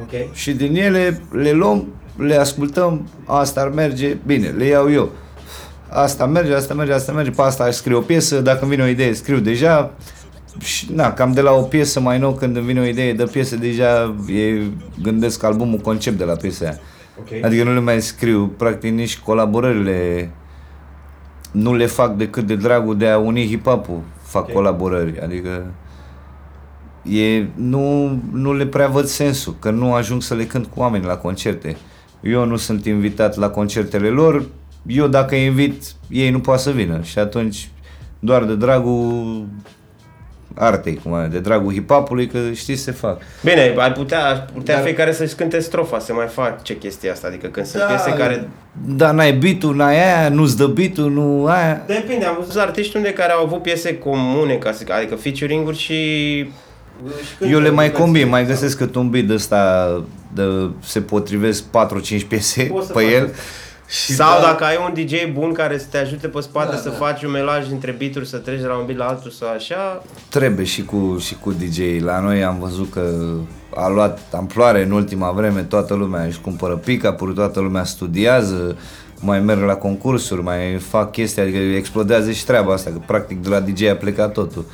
[0.02, 0.34] Ok.
[0.36, 5.10] Și din ele le luăm, le ascultăm, asta ar merge, bine, le iau eu.
[5.90, 8.84] Asta merge, asta merge, asta merge, pe asta aș scrie o piesă, dacă îmi vine
[8.84, 9.92] o idee, scriu deja.
[10.64, 13.24] Și na, cam de la o piesă mai nou, când îmi vine o idee de
[13.24, 14.62] piesă, deja e,
[15.02, 16.80] gândesc albumul concept de la piesa aia.
[17.20, 17.44] Ok.
[17.44, 20.30] Adică nu le mai scriu, practic nici colaborările
[21.52, 24.52] nu le fac decât de dragul de a uni hip-hop-ul, fac Ok.
[24.52, 25.66] colaborări, adică
[27.04, 31.06] e, nu, nu le prea văd sensul, că nu ajung să le cânt cu oameni
[31.06, 31.78] la concerte.
[32.22, 34.46] Eu nu sunt invitat la concertele lor,
[34.88, 37.70] eu dacă îi invit, ei nu poate să vină și atunci
[38.20, 39.46] doar de dragul
[40.60, 43.22] artei, cum ar, de dragul hip-hopului, că știți se fac.
[43.44, 47.28] Bine, ai putea, ar putea Dar- fiecare să-și cânte strofa, să mai face chestia asta.
[47.28, 48.50] Adică când sunt Da, piese care...
[48.86, 51.84] Da, n-ai beat n-ai aia, nu-ți dă beat nu aia.
[51.88, 55.96] Depinde, am văzut artiști unde care au avut piese comune, ca să, adică featuring-uri și...
[57.52, 60.44] Eu le mai combin, mai găsesc cât un beat ăsta de,
[60.84, 61.68] se potrivesc 4-5
[62.28, 63.30] piese Poți să pe faci.
[64.10, 64.16] El.
[64.16, 64.46] Sau da.
[64.46, 66.96] dacă ai un DJ bun care să te ajute pe spate Da, să da.
[66.96, 70.04] faci un melaj între beaturi, să treci de la un beat la altul sau așa,
[70.30, 72.02] Trebuie și cu, și cu DJ.
[72.04, 73.14] La noi am văzut că
[73.76, 78.78] a luat amploare în ultima vreme, toată lumea își cumpără pick-up-uri, toată lumea studiază,
[79.20, 83.50] mai merg la concursuri, mai fac chestii, adică explodează și treaba asta, că practic de
[83.50, 84.66] la DJ a plecat totul.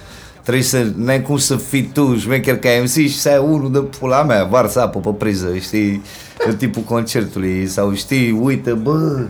[0.45, 3.79] Trebuie să, n-ai cum să fii tu șmecher ca MC și să ai unul de
[3.79, 6.01] pula mea, varsă apă pe priză, știi,
[6.47, 9.25] în tipul concertului, sau știi, uite, bă,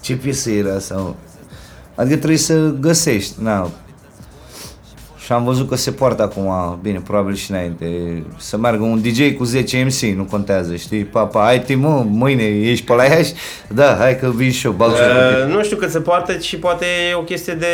[0.00, 1.16] ce piesă era, sau...
[1.94, 3.70] Adică trebuie să găsești, na,
[5.24, 7.86] și am văzut că se poartă acum, bine, probabil și înainte,
[8.38, 11.04] să meargă un DJ cu 10 MC, nu contează, știi?
[11.04, 13.32] Papa, hai ti mă, mâine ești pe la Iași?
[13.68, 15.44] Da, hai că vin și eu, bag și eu cu tine.
[15.44, 17.66] Uh, nu știu cât se poartă și poate e o chestie de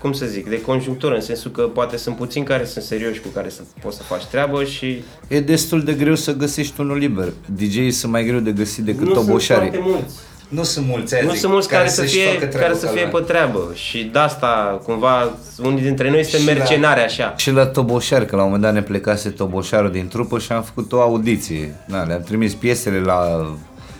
[0.00, 3.28] cum să zic, de conjunctură, în sensul că poate sunt puțini care sunt serioși cu
[3.28, 7.32] care să poți să faci treabă și E destul de greu să găsești unul liber.
[7.56, 9.70] DJ sunt mai greu de găsit decât nu sunt toboșarii.
[9.70, 10.14] foarte mulți.
[10.48, 12.78] Nu sunt mulți, aia Nu zic, sunt mulți care, să să-și fie, facă treaba care
[12.78, 13.18] să ca fie lumea.
[13.20, 15.30] pe treabă și de asta cumva
[15.62, 17.34] unii dintre noi suntem Și la- mercenari așa.
[17.36, 20.62] Și la Toboșar, că la un moment dat ne plecase Toboșarul din trupă și am
[20.62, 21.76] făcut o audiție.
[21.86, 23.46] Na, le-am trimis piesele la...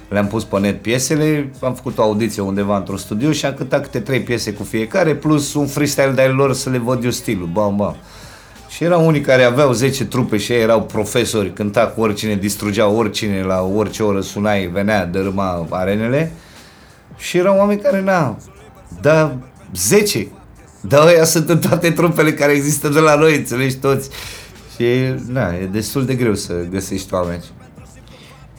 [0.09, 3.83] Le-am pus pe net piesele, am făcut o audiție undeva într-un studio și am cântat
[3.83, 7.49] câte trei piese cu fiecare, plus un freestyle de-al lor să le văd eu stilul,
[7.53, 7.97] bam, bam.
[8.68, 12.97] Și erau unii care aveau 10 trupe și ei erau profesori, cânta cu oricine, distrugeau
[12.97, 16.33] oricine, la orice oră sunai, venea, dărâma arenele.
[17.16, 18.37] Și erau oameni care, na,
[19.01, 19.37] da
[19.75, 20.29] 10.
[20.81, 24.11] Dar ăia sunt în toate trupele care există de la noi, înțelegi toți.
[24.75, 24.85] Și,
[25.27, 27.44] na, e destul de greu să găsești oameni.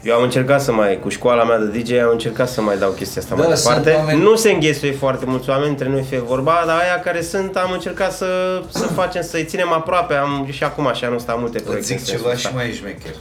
[0.04, 2.92] Eu am încercat să mai, cu școala mea de DJ, am încercat să mai dau
[2.92, 3.92] chestia asta Da, mai sunt departe.
[4.02, 7.56] oameni- Nu se înghesuie foarte mulți oameni, între noi fie vorba, dar aia care sunt,
[7.56, 10.14] am încercat să, să facem, să-i ținem aproape.
[10.14, 11.88] Am și acum așa nu stau multe Îți proiecte.
[11.88, 12.50] zic în sensul ceva ăsta.
[12.50, 13.14] și mai șmecher.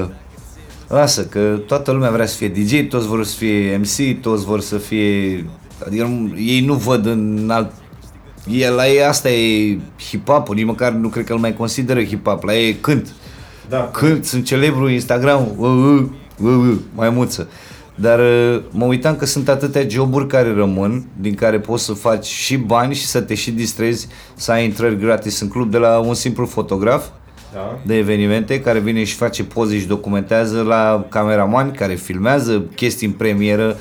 [0.00, 0.06] Uh,
[0.88, 4.60] lasă, că toată lumea vrea să fie DJ, toți vor să fie MC, toți vor
[4.60, 5.44] să fie...
[5.86, 7.70] Adică nu- ei nu văd în alt...
[8.50, 9.76] E, la ei asta e
[10.10, 13.08] hip-hop nici măcar nu cred că îl mai consideră hip-hop, la ei e cânt.
[13.68, 13.90] Da.
[13.92, 16.02] Cânt, sunt celebru Instagram, uh, uh,
[16.40, 17.48] uh, uh, mai muță.
[17.94, 22.26] Dar uh, mă uitam că sunt atâtea joburi care rămân, din care poți să faci
[22.26, 25.98] și bani și să te și distrezi, să ai intrări gratis în club de la
[25.98, 27.04] un simplu fotograf
[27.54, 27.78] Da.
[27.86, 33.12] de evenimente care vine și face poze și documentează la cameramani care filmează chestii în
[33.12, 33.76] premieră,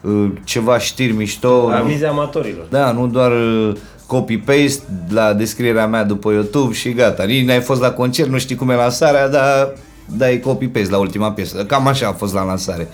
[0.00, 1.70] uh, ceva știri mișto.
[1.74, 2.66] Avize amatorilor.
[2.70, 3.72] Da, nu doar uh,
[4.08, 7.24] copy-paste la descrierea mea după YouTube și gata.
[7.24, 9.72] Nici n-ai fost la concert, nu știi cum e lansarea, dar
[10.16, 11.64] dai copy-paste la ultima piesă.
[11.64, 12.88] Cam așa a fost la lansare.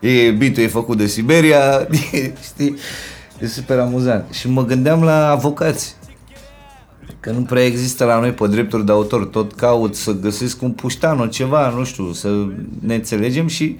[0.00, 1.88] E, beat e făcut de Siberia,
[2.52, 2.76] știi?
[3.40, 4.24] E super amuzant.
[4.32, 5.96] Și mă gândeam la avocați.
[7.20, 10.70] Că nu prea există la noi pe drepturi de autor, tot caut să găsesc un
[10.70, 12.28] puștan, ceva, nu știu, să
[12.80, 13.76] ne înțelegem și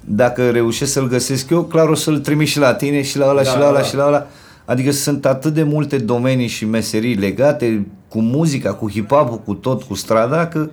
[0.00, 3.42] dacă reușesc să-l găsesc eu, clar o să-l trimit și la tine și la ăla
[3.42, 3.82] Da, și la ăla da.
[3.82, 4.26] și la ăla.
[4.64, 9.82] Adică sunt atât de multe domenii și meserii legate cu muzica, cu hip-hop cu tot,
[9.82, 10.68] cu strada, că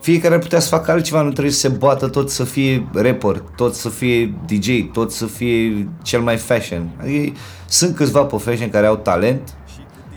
[0.00, 3.42] fiecare ar putea să facă altceva, nu trebuie să se bată tot să fie rapper,
[3.56, 6.88] tot să fie DJ, tot să fie cel mai fashion.
[7.00, 9.54] Adică sunt câțiva pe fashion care au talent,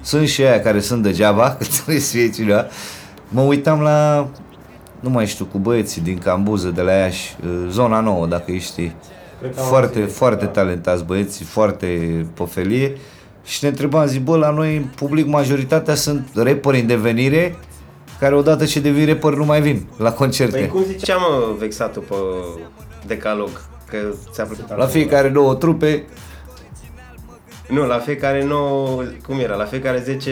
[0.02, 2.66] sunt și aia care sunt degeaba, că trebuie să fie cineva.
[3.30, 4.28] Mă uitam la,
[5.00, 8.60] nu mai știu, cu băieții din Cambuză, de la Iași, uh, zona nouă, dacă îi
[8.60, 8.96] știi.
[9.40, 10.52] Cred că am Foarte, auzit, foarte da.
[10.52, 11.88] talentați băieți, foarte
[12.34, 12.98] pofelie.
[13.44, 17.56] Și ne întrebam, zic, bă, la noi, în public, majoritatea sunt rapperi în devenire,
[18.20, 20.58] care odată ce devin rapper nu mai vin la concerte.
[20.58, 22.16] Păi cum ziceam, mă, vexatul pe
[23.08, 23.50] decalog?
[23.90, 23.98] Că
[24.32, 24.88] ți-a plăcut la acum.
[24.88, 26.04] fiecare două trupe,
[27.70, 30.32] Nu, la fiecare nou, cum era, la fiecare 10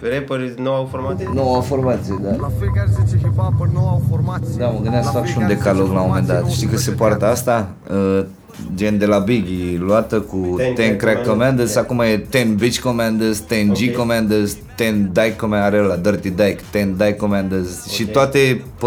[0.00, 1.30] rapperi nouă formație?
[1.34, 2.30] nouă formație, da.
[2.40, 5.46] La fiecare 10 hip-hopper nu au formație Da, mă gândeam să La fac și un
[5.46, 6.36] fiecare decalog 10 la un moment dat.
[6.36, 7.32] formații, Știi că se 11 poartă ani.
[7.34, 7.68] asta?
[7.90, 8.24] Uh,
[8.74, 11.74] gen de la Biggie, luată cu Ten 10 Crack Crack Commanders.
[11.74, 13.96] Commanders, acum e 10 Bitch Commanders, 10 G Ok.
[13.96, 18.10] Commanders, 10 Dyke Commanders, are ăla, Dirty Dyke, 10 Dyke Commanders și Ok.
[18.10, 18.86] toate pe,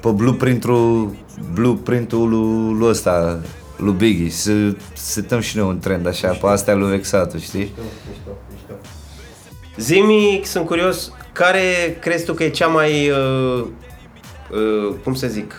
[0.00, 1.14] pe blueprint-ul,
[1.54, 3.38] blueprint-ul lui, lui ăsta,
[3.76, 4.30] lui Biggie.
[4.30, 4.52] Să
[4.94, 7.72] setăm și noi un trend așa, pe astea lui Vexatu, știi?
[9.76, 11.60] Zimi, sunt curios, care
[12.00, 13.64] crezi tu că e cea mai, uh,
[14.50, 15.54] uh, cum să zic,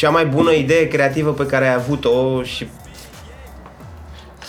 [0.00, 2.68] cea mai bună idee creativă pe care ai avut-o și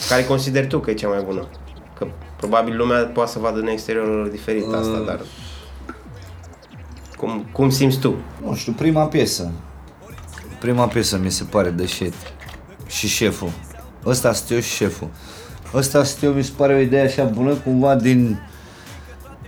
[0.10, 1.48] care consideri tu că e cea mai bună?
[1.98, 5.06] Că probabil lumea poate să vadă în exterior diferit asta, Uh.
[5.06, 5.20] dar
[7.18, 8.16] cum, cum simți tu?
[8.46, 9.52] Nu știu, prima piesă.
[10.60, 12.14] Prima piesă mi se pare de shit.
[12.88, 13.52] Și șeful.
[14.06, 15.10] Ăsta sunt eu și șeful.
[15.74, 18.40] Ăsta sunt eu, mi se pare o idee așa bună, cumva din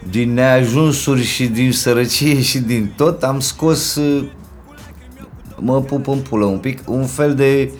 [0.09, 4.25] din neajunsuri și din sărăcie și din tot, am scos uh,
[5.63, 7.71] mă pup în pulă un pic, un fel de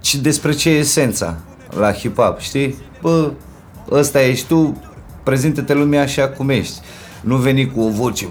[0.00, 1.36] ci despre ce e esența
[1.78, 2.76] la hip-hop, știi?
[3.00, 3.30] Bă,
[3.90, 4.82] ăsta ești tu,
[5.22, 6.80] prezintă-te lumea așa cum ești.
[7.20, 8.26] Nu veni cu o voce,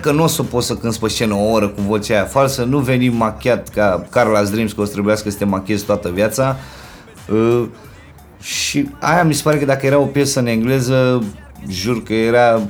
[0.00, 2.64] că nu o să poți să cânti pe scenă o oră cu vocea aia falsă,
[2.64, 6.56] nu veni machiat ca Carla's Dreams, că o să trebuiască să te machiezi toată viața.
[7.32, 7.64] Uh,
[8.40, 11.24] și aia mi se pare că dacă era o piesă în engleză,
[11.68, 12.60] jur că era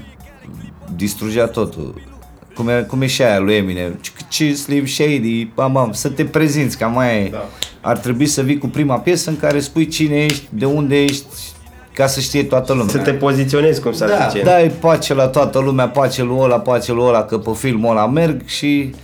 [0.96, 2.09] distrugea totul.
[2.54, 6.24] Cum e, cum e și aia lui Eminem, ce Slim Shady, bam, bam, să te
[6.24, 7.48] prezinți, cam mai Da.
[7.80, 11.24] ar trebui să vii cu prima piesă în care spui cine ești, de unde ești,
[11.94, 12.88] ca să știe toată lumea.
[12.88, 14.44] Să te poziționezi, cum s-ar da, zice.
[14.44, 18.06] dai pace la toată lumea, pace lui ăla, pace lui ăla, că pe filmul ăla
[18.06, 18.94] merg și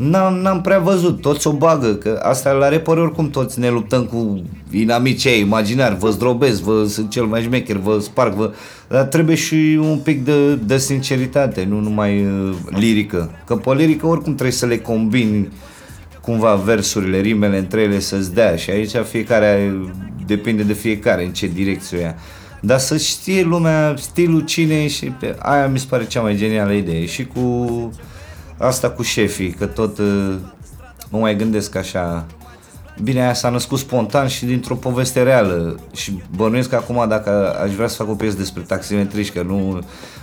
[0.00, 4.04] n-am, n-am prea văzut, toți o bagă, că asta la repăr oricum toți ne luptăm
[4.04, 8.52] cu inamicii ei imaginari, vă zdrobesc, vă sunt cel mai șmecher, vă sparg, vă...
[8.88, 14.06] dar trebuie și un pic de, de sinceritate, nu numai uh, lirică, că pe lirică
[14.06, 15.48] oricum trebuie să le combini
[16.20, 19.72] cumva versurile, rimele între ele să-ți dea și aici fiecare
[20.26, 22.14] depinde de fiecare în ce direcție o ia.
[22.60, 26.36] Dar să știe lumea stilul cine e și pe aia mi se pare cea mai
[26.36, 27.06] genială idee.
[27.06, 27.40] Și cu
[28.60, 30.34] asta cu șefii, că tot uh,
[31.10, 32.26] mă mai gândesc așa.
[33.02, 35.80] Bine, aia s-a născut spontan și dintr-o poveste reală.
[35.92, 39.78] Și bănuiesc că acum dacă aș vrea să fac o piesă despre taximetriști, că nu,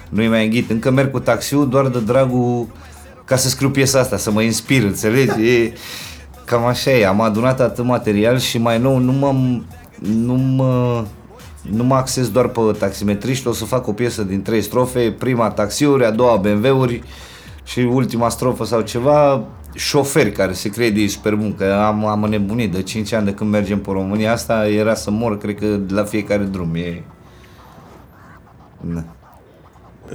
[0.09, 2.67] nu-i mai înghit, încă merg cu taxiul doar de dragul
[3.25, 5.49] ca să scriu piesa asta, să mă inspir, înțelegi?
[5.49, 5.73] E,
[6.45, 9.33] cam așa e, am adunat atât material și mai nou nu mă,
[9.99, 11.05] nu mă,
[11.71, 15.49] nu mă acces doar pe taximetriști, o să fac o piesă din trei strofe, prima
[15.49, 17.03] taxiuri, a doua BMW-uri
[17.67, 19.43] și ultima strofă sau ceva,
[19.73, 23.33] șoferi care se crede ei super bun, că am, am înnebunit de 5 ani de
[23.33, 26.75] când mergem pe România, asta era să mor, cred că de la fiecare drum.
[26.75, 27.03] E...
[28.81, 29.03] Da.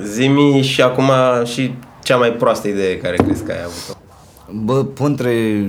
[0.02, 1.10] Zimi și acum
[1.44, 3.98] și cea mai proastă idee care crezi că ai avut-o.
[4.52, 5.66] Bă, între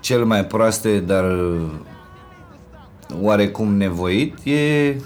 [0.00, 1.24] cele mai proaste, dar
[3.20, 4.96] oarecum nevoit, e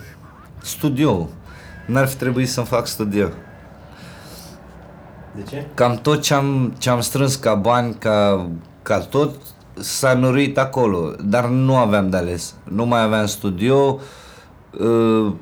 [0.62, 1.28] studio.
[1.86, 3.28] N-ar fi trebuit să-mi fac studio.
[5.37, 5.66] De ce?
[5.74, 8.49] Cam tot ce-am, ce-am strâns ca bani, ca,
[8.82, 9.34] ca tot,
[9.74, 12.55] s-a nurit acolo, dar nu aveam de ales.
[12.64, 13.99] Nu mai aveam studio,
[14.80, 15.32] uh,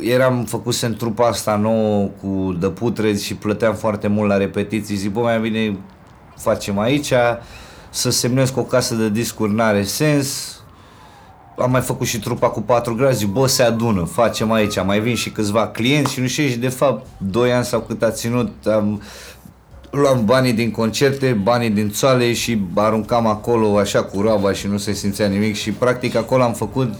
[0.00, 4.96] eram făcut în trupa asta nouă cu de putrezi și plăteam foarte mult la repetiții.
[4.96, 5.78] Zic, bă, mai bine
[6.36, 7.12] facem aici,
[7.90, 10.59] să semnez cu o casă de discuri n-are sens,
[11.60, 15.00] am mai făcut și trupa cu 4 grazi, zic, bă, se adună, facem aici, mai
[15.00, 18.10] vin și câțiva clienți și nu știu, și de fapt, 2 ani sau cât a
[18.10, 19.02] ținut, am,
[19.90, 24.76] luam banii din concerte, banii din țoale și aruncam acolo așa cu roaba și nu
[24.76, 26.94] se simțea nimic și practic acolo am făcut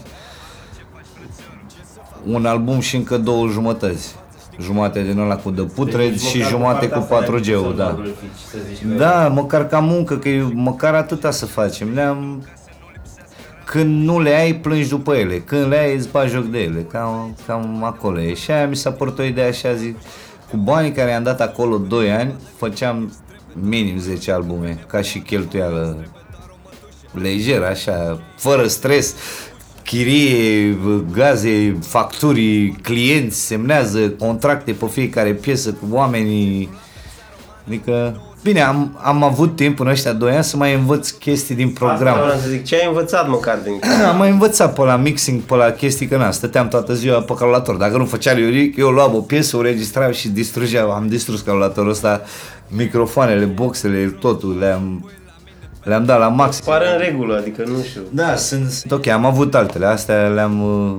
[2.25, 4.15] un album și încă două jumătăți.
[4.61, 7.61] Jumate din ăla cu The Putred Deci, și măcar jumate pe cu partea asta 4G-ul,
[7.63, 7.83] să-l da.
[7.85, 11.93] valorifici, să zici că- Da, măcar ca muncă, că e, măcar atâta să facem.
[11.93, 12.43] Le-am...
[13.65, 15.39] Când nu le ai, plângi după ele.
[15.39, 16.81] Când le ai, îți bagi joc de ele.
[16.91, 18.33] Cam, cam acolo e.
[18.33, 19.97] Și aia mi s-a părut o idee așa, zic,
[20.49, 23.13] cu banii care i-am dat acolo 2 ani, făceam
[23.53, 26.05] minim 10 albume, ca și cheltuială
[27.11, 29.15] lejer, așa, fără stres,
[29.83, 30.77] chirie,
[31.11, 36.69] gaze, facturi, clienți, semnează contracte pe fiecare piesă cu oamenii.
[37.67, 41.69] Adică, bine, am, am avut timp în ăștia doi ani să mai învăț chestii din
[41.69, 42.13] program.
[42.13, 43.79] Asta vreau să zic, ce ai învățat măcar din
[44.09, 47.33] Am mai învățat pe la mixing, pe la chestii, că na, stăteam toată ziua pe
[47.33, 47.75] calculator.
[47.75, 50.89] Dacă nu făcea Iuric, eu luam o piesă, o registram și distrugeam.
[50.89, 52.21] Am distrus calculatorul ăsta,
[52.67, 55.11] microfoanele, boxele, totul, le-am,
[55.83, 56.63] le-am dat la maxim.
[56.65, 58.01] Pare în regulă, adică nu știu.
[58.09, 60.61] Da, sunt, sunt ok, am avut altele, astea le-am...
[60.63, 60.97] uh,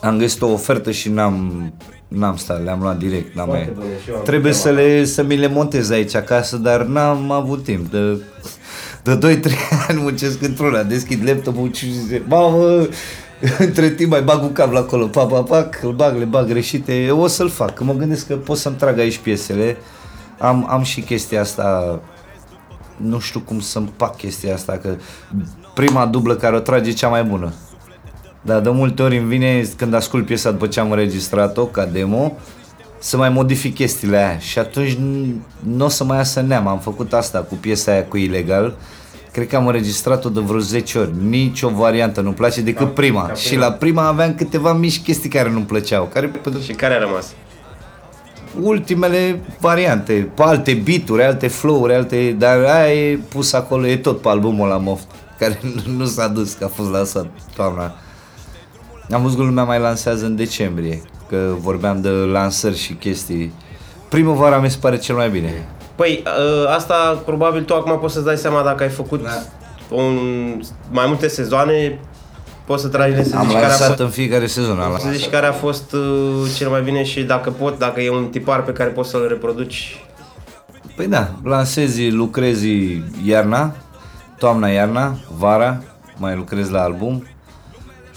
[0.00, 1.72] Am găsit o ofertă și n-am,
[2.08, 3.34] n-am stat, le-am luat direct.
[3.34, 3.74] N-am Foarte mai...
[3.74, 4.62] bune, și eu am Trebuie tema.
[4.62, 7.90] să, le, să mi le montez aici acasă, dar n-am avut timp.
[7.90, 8.20] De,
[9.02, 9.50] de 2-3
[9.88, 12.86] ani muncesc într-una, deschid laptopul și zice, mamă,
[13.58, 17.02] între timp mai bag un cablu acolo, pa, pa, pac, îl bag, le bag greșite,
[17.02, 19.76] eu o să-l fac, că mă gândesc că pot să-mi trag aici piesele.
[20.38, 22.00] Am, am și chestia asta
[22.96, 24.96] nu știu cum să împac chestia asta, că
[25.74, 27.52] prima dublă care o trage e cea mai bună.
[28.46, 32.32] Dar de multe ori îmi vine, când ascult piesa după ce am înregistrat-o, ca demo,
[32.98, 35.34] să mai modific chestiile aia și atunci n-
[35.76, 36.66] nu o să mai iasă neam.
[36.66, 38.74] Am făcut asta cu piesa aia cu Ilegal,
[39.32, 43.26] cred că am înregistrat-o de vreo 10 ori, nici o variantă nu-mi place decât prima.
[43.26, 43.66] ca Și prima.
[43.66, 46.30] la prima aveam câteva mici chestii care nu-mi plăceau, care
[46.64, 47.26] Și care a rămas?
[48.62, 54.20] ultimele variante, pe alte beaturi, alte flow-uri, alte, dar aia e pus acolo, e tot
[54.20, 55.06] pe albumul la Moft,
[55.38, 57.26] care nu, nu s-a dus, că a fost lansat
[57.56, 57.94] toamna.
[59.10, 63.52] Am văzut că lumea mai lansează în decembrie, că vorbeam de lansări și chestii.
[64.08, 65.68] Primăvara mi se pare cel mai bine.
[65.94, 66.22] Păi,
[66.64, 69.30] ă, asta probabil tu acum poți să-ți dai seama dacă ai făcut Da.
[69.90, 70.18] un,
[70.90, 71.98] mai multe sezoane,
[72.64, 74.78] poți să tragi să Am zici care a lansat fost, în fiecare sezon.
[74.78, 75.12] Am să lansat.
[75.12, 78.62] zici care a fost uh, cel mai bine și dacă pot, dacă e un tipar
[78.62, 80.04] pe care poți să-l reproduci.
[80.96, 82.68] Păi da, lansezi, lucrezi
[83.24, 83.74] iarna,
[84.38, 85.82] toamna-iarna, vara,
[86.16, 87.26] mai lucrezi la album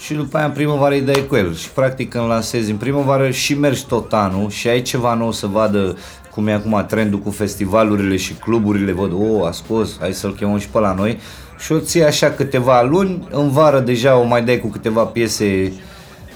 [0.00, 1.54] și după aia în primăvară îi dai cu el.
[1.54, 5.46] Și practic când lansezi în primăvară și mergi tot anul și ai ceva nou să
[5.46, 5.96] vadă
[6.30, 10.58] cum e acum trendul cu festivalurile și cluburile, văd, o, a scos, hai să-l chemăm
[10.58, 11.18] și pe la noi
[11.58, 15.72] și o ții așa câteva luni, în vară deja o mai dai cu câteva piese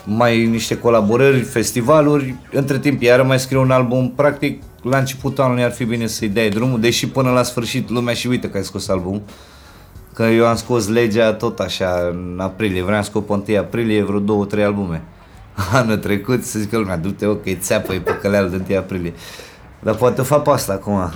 [0.05, 5.63] mai niște colaborări, festivaluri, între timp iar mai scriu un album, practic la începutul anului
[5.63, 8.65] ar fi bine să-i dai drumul, deși până la sfârșit lumea și uite că ai
[8.65, 9.23] scos album.
[10.15, 14.03] Că eu am scos legea tot așa în aprilie, vreau să scop pe 1 aprilie
[14.03, 15.03] vreo două, trei albume.
[15.73, 19.13] Anul trecut să zică lumea, du-te ok, țeapă e păcăleală de 1 aprilie.
[19.81, 21.13] Dar poate fac pe asta acum.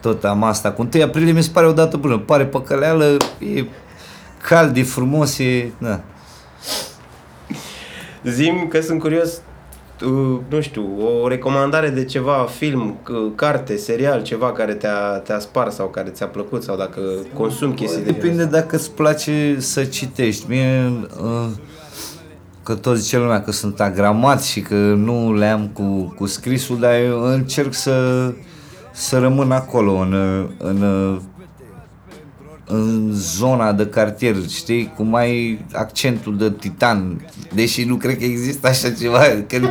[0.00, 0.72] Tot am asta.
[0.72, 2.18] Cu 1 aprilie mi se pare o dată bună.
[2.18, 3.16] Pare păcăleală,
[3.54, 3.64] e
[4.42, 5.70] cald, e frumos, e...
[5.78, 6.00] Da.
[8.24, 9.42] Zim că sunt curios, uh,
[10.48, 10.84] nu știu,
[11.22, 16.10] o recomandare de ceva, film, c- carte, serial, ceva care te-a, te-a spart sau care
[16.10, 17.00] ți-a plăcut sau dacă
[17.34, 20.44] consumi chestii de Depinde dacă îți place să citești.
[20.48, 20.92] Mie,
[21.22, 21.46] uh,
[22.62, 26.78] că tot zice lumea că sunt agramat și că nu le am cu, cu scrisul,
[26.78, 28.30] dar eu încerc să,
[28.92, 30.14] să rămân acolo în,
[30.58, 30.82] în,
[32.68, 38.68] în zona de cartier, știi, cum ai accentul de titan, deși nu cred că există
[38.68, 39.70] așa ceva, că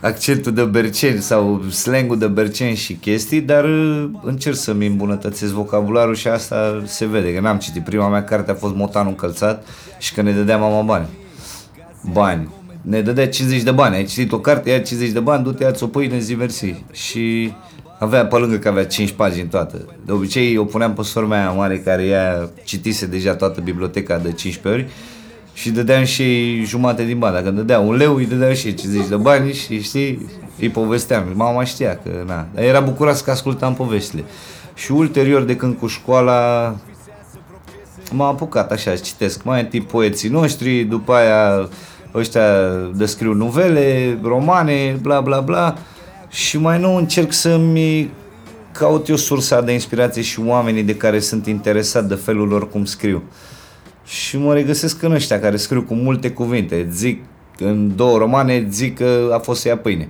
[0.00, 6.14] accentul de berceni sau slangul de berceni și chestii, dar uh, încerc să-mi îmbunătățesc vocabularul
[6.14, 7.84] și asta se vede, că n-am citit.
[7.84, 9.66] Prima mea carte a fost Motanul încălțat
[9.98, 11.06] și că ne dădea mama bani.
[12.12, 12.48] Bani.
[12.82, 13.96] Ne dădea 50 de bani.
[13.96, 16.84] Ai citit o carte, ia 50 de bani, du-te, ia-ți o pâine, zi mersi.
[16.92, 17.52] Și
[18.00, 19.84] avea pe lângă că avea 5 pagini toată.
[20.04, 24.32] De obicei o puneam pe sora mea mare care ea citise deja toată biblioteca de
[24.32, 24.92] 15 ori
[25.52, 27.34] și dădeam și ei jumate din bani.
[27.34, 30.28] Dacă îmi dădea un leu, îi dădeam și ei 50 de bani și știi,
[30.58, 31.24] îi povesteam.
[31.34, 34.24] Mama știa că na, dar era bucuroasă că ascultam povestile.
[34.74, 36.74] Și ulterior de când cu școala
[38.12, 41.68] m-am apucat așa, citesc mai întâi poeții noștri, după aia
[42.14, 42.42] ăștia
[42.94, 45.76] descriu novele, romane, bla bla bla
[46.30, 48.10] și mai nou încerc să-mi
[48.72, 52.84] caut eu sursa de inspirație și oamenii de care sunt interesat de felul lor cum
[52.84, 53.22] scriu.
[54.04, 56.88] Și mă regăsesc în ăștia care scriu cu multe cuvinte.
[56.90, 57.22] Zic
[57.58, 60.08] în două romane, zic că a fost să ia pâine.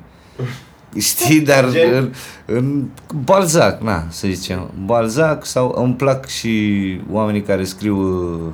[0.99, 2.13] Știi, dar în,
[2.45, 2.85] în
[3.25, 8.53] Balzac, na, să zicem, Balzac sau îmi plac și oamenii care scriu uh,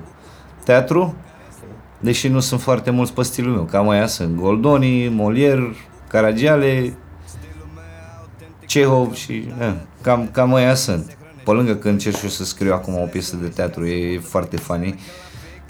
[0.64, 1.14] teatru,
[2.00, 5.76] deși nu sunt foarte mulți pe stilul meu, cam aia sunt Goldoni, Molière,
[6.08, 6.96] Caragiale,
[8.66, 11.16] Cehov și eh, cam, cam aia sunt.
[11.44, 14.56] Pe lângă că încerc și eu să scriu acum o piesă de teatru, e foarte
[14.56, 15.00] funny.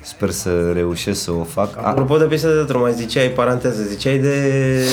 [0.02, 1.76] Sper să reușesc să o fac.
[1.82, 4.84] Apropo de piesă de teatru, mai ziceai, paranteză, ziceai de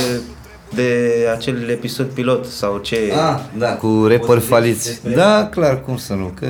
[0.75, 3.13] de acel episod pilot sau ce...
[3.15, 5.01] Ah, da, cu rapper faliți.
[5.15, 6.47] Da, clar, cum să nu, că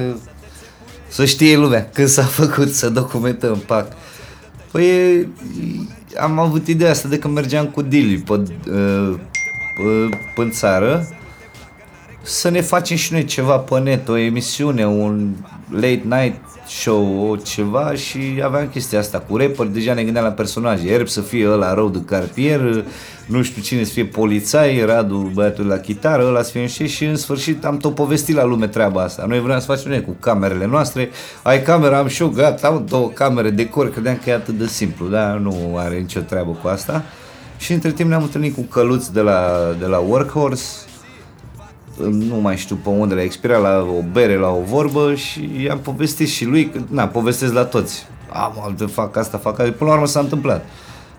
[1.08, 3.88] să știe lumea când s-a făcut să documentăm, pac.
[4.72, 5.28] Păi e,
[6.20, 9.16] am avut ideea asta de când mergeam cu Dili pe, uh,
[9.76, 11.08] pe, pe țară
[12.26, 15.32] să ne facem și noi ceva pe net, o emisiune, un
[15.69, 20.32] late night show, o ceva și aveam chestia asta cu rapper, deja ne gândeam la
[20.32, 22.86] personaje, Erb să fie ăla rău de cartier,
[23.26, 27.05] nu știu cine să fie polițai, Radu băiatul la chitară, ăla să fie și și
[27.05, 29.26] în sfârșit am tot povestit la lume treaba asta.
[29.28, 31.09] Noi vreau să facem noi cu camerele noastre,
[31.41, 34.67] ai camera, am și eu, gata, am două camere, decor, credeam că e atât de
[34.67, 37.03] simplu, dar nu are nicio treabă cu asta.
[37.57, 40.86] Și între timp ne-am întâlnit cu căluț de la, de la Workhorse,
[42.02, 45.80] nu mai știu pe unde, la expirat la o bere, la o vorbă și i-am
[45.80, 48.06] povestit și lui, că, na, povestesc la toți.
[48.32, 49.74] Am, fac asta, fac asta.
[49.78, 50.66] Până la urmă s-a întâmplat.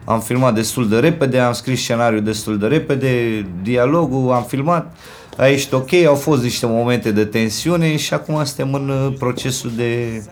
[0.05, 4.97] Am filmat destul de repede, am scris scenariul destul de repede, dialogul, am filmat,
[5.37, 9.72] a ieșit ok, au fost niște momente de tensiune și acum suntem în uh, procesul
[9.77, 10.22] de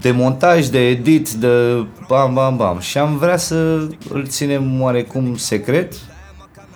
[0.00, 2.78] de montaj, de edit, de bam, bam, bam.
[2.78, 5.92] Și am vrea să îl ținem oarecum secret,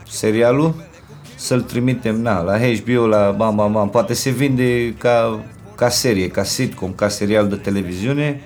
[0.08, 0.74] serialul,
[1.44, 3.90] să-l trimitem na, la HBO, la bam, bam, bam.
[3.90, 8.40] Poate se vinde ca, ca serie, ca sitcom, ca serial de televiziune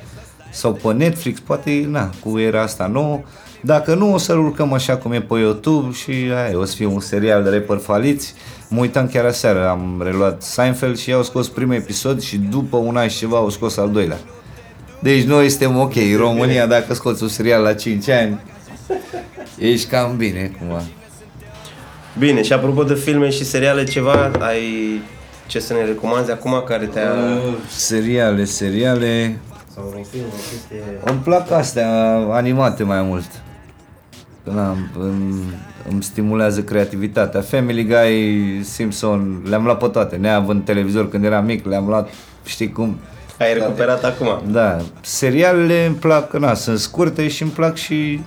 [0.51, 3.21] sau pe Netflix, poate na, cu era asta nouă.
[3.61, 6.87] Dacă nu, o să-l urcăm așa cum e pe YouTube și aia, o să fie
[6.87, 8.35] un serial de rapper faliți.
[8.69, 12.97] Mă uitam chiar aseară, am reluat Seinfeld și au scos primul episod și după un
[12.97, 14.19] an și ceva au scos al doilea.
[15.01, 15.95] Deci noi suntem ok.
[16.17, 18.41] România, dacă scoți un serial la 5 ani,
[19.59, 20.83] ești cam bine, cumva.
[22.19, 24.63] Bine, și apropo de filme și seriale, ceva, ai
[25.47, 27.13] ce să ne recomanzi acum care te-a...
[27.13, 29.39] Uh, seriale, seriale...
[29.75, 30.83] Sau un film, o chestie...
[31.05, 33.31] Îmi plac astea animate mai mult.
[34.43, 35.43] Na, îmi,
[35.91, 37.41] îmi stimulează creativitatea.
[37.41, 40.17] Family Guy, Simpson, le-am luat pe toate.
[40.17, 42.09] Neavând televizor când eram mic, le-am luat,
[42.45, 42.99] știi cum,
[43.39, 44.43] Ai recuperat acum.
[44.51, 48.21] Da, serialele îmi plac, na, sunt scurte și îmi plac și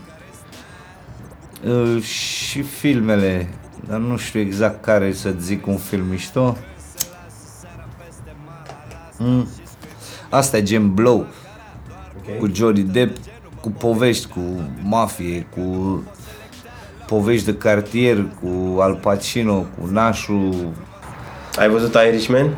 [1.65, 3.49] uh, și filmele,
[3.91, 6.57] dar nu știu exact care să zic un film mișto.
[9.17, 9.47] Mm.
[10.29, 11.25] Asta e gen Blow,
[12.17, 12.37] Ok.
[12.37, 13.17] cu Johnny Depp,
[13.61, 14.39] cu povești, cu
[14.83, 16.03] mafie, cu
[17.07, 20.73] povești de cartier, cu Al Pacino, cu Nașu,
[21.59, 22.57] Ai văzut Irishman?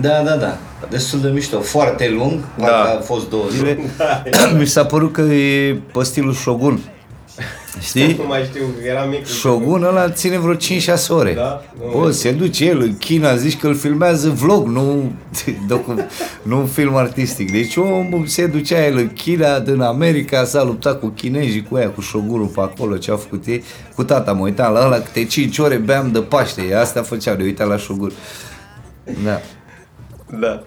[0.00, 0.56] Da, da, da.
[0.90, 1.60] Destul de mișto.
[1.60, 2.66] Foarte lung, Da.
[2.66, 2.82] da.
[2.82, 3.78] a fost două zile.
[4.58, 6.80] Mi s-a părut că e pe stilul Shogun.
[7.80, 8.16] Știi?
[8.18, 9.26] Nu mai știu, era mic.
[9.26, 10.58] Shogun ăla ține vreo 5-6
[11.08, 11.34] ore.
[11.34, 11.62] Da?
[11.92, 15.12] Bă, se duce el în China, zici că îl filmează vlog, nu,
[15.68, 15.94] docu,
[16.42, 17.50] nu un film artistic.
[17.52, 21.90] Deci omul se ducea el în China, din America, s-a luptat cu chinezii, cu aia,
[21.90, 23.64] cu Shogunul pe acolo, ce au făcut ei.
[23.94, 26.74] Cu tata mă uitam la ăla, câte 5 ore beam de Paște.
[26.74, 28.12] Asta făceau, de uitam la Shogun.
[29.24, 29.40] Da.
[30.40, 30.62] Da.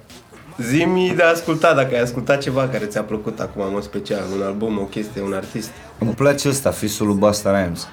[0.61, 4.41] Zimi de ascultat, dacă ai ascultat ceva care ți-a plăcut acum, în mod special, un
[4.45, 5.69] album, o chestie, un artist.
[5.99, 7.87] Îmi place ăsta, fisul lui Busta Rhymes.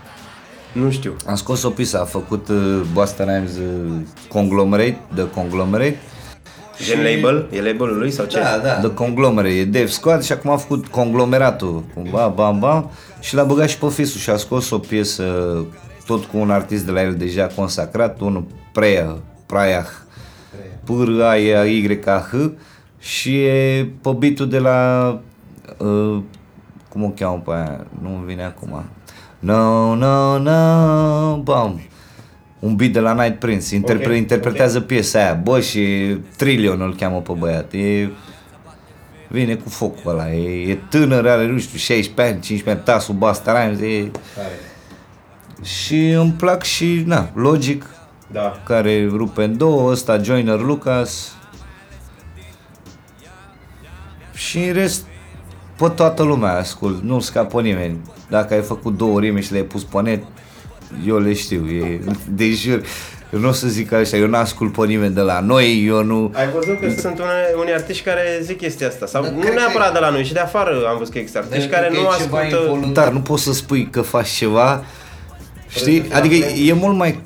[0.73, 1.17] Nu știu.
[1.27, 3.93] Am scos o pisă, a făcut uh, Busta Rhymes uh,
[4.29, 5.99] Conglomerate, de Conglomerate
[6.85, 7.49] Gen label?
[7.51, 8.39] E labelul lui sau ce?
[8.39, 8.73] Da, da.
[8.73, 12.91] The Conglomerate, e Dev Squad și acum a făcut conglomeratul, cumva, bam, bam,
[13.21, 15.25] și l-a băgat și pe Fisu și a scos o piesă
[16.07, 19.87] tot cu un artist de la el deja consacrat, unul Preia, Praiah,
[20.85, 22.35] p r a y a h
[22.99, 25.09] și e pe beat de la,
[25.79, 26.19] uh,
[26.89, 28.85] cum o cheamă pe aia, nu-mi vine acum,
[29.39, 31.81] No, no, no, bam,
[32.59, 36.95] un beat de la Night Prince, interpre- Ok, interpretează piesa aia, bă, și Trillion îl
[36.95, 38.11] cheamă pe băiat, e,
[39.29, 43.15] vine cu focul ăla, e, e tânăr, are, nu știu, 16 ani, 15 ani, tasul
[43.15, 44.11] Bastaran, e,
[45.63, 47.85] și îmi plac și, na, Logic,
[48.33, 48.61] Da.
[48.65, 51.33] care rupe în două, ăsta Joiner Lucas
[54.35, 55.05] și în rest
[55.79, 57.97] pe toată lumea ascult, nu scapă nimeni.
[58.29, 60.23] Dacă ai făcut două rime și le-ai pus pe net,
[61.07, 62.83] eu le știu, e, de jur.
[63.33, 66.33] Eu nu o să zic așa, eu n-ascult pe nimeni de la noi, eu nu...
[66.35, 69.07] Ai văzut că sunt unele, unii artiști care zic chestia asta.
[69.07, 71.19] Sau Da, nu cred neapărat că- de la noi, și de afară am văzut că
[71.19, 72.65] există artiști care nu ascultă...
[72.69, 74.85] Voluntar, nu poți să spui că faci ceva,
[75.69, 76.05] știi?
[76.13, 77.21] Adică e mult mai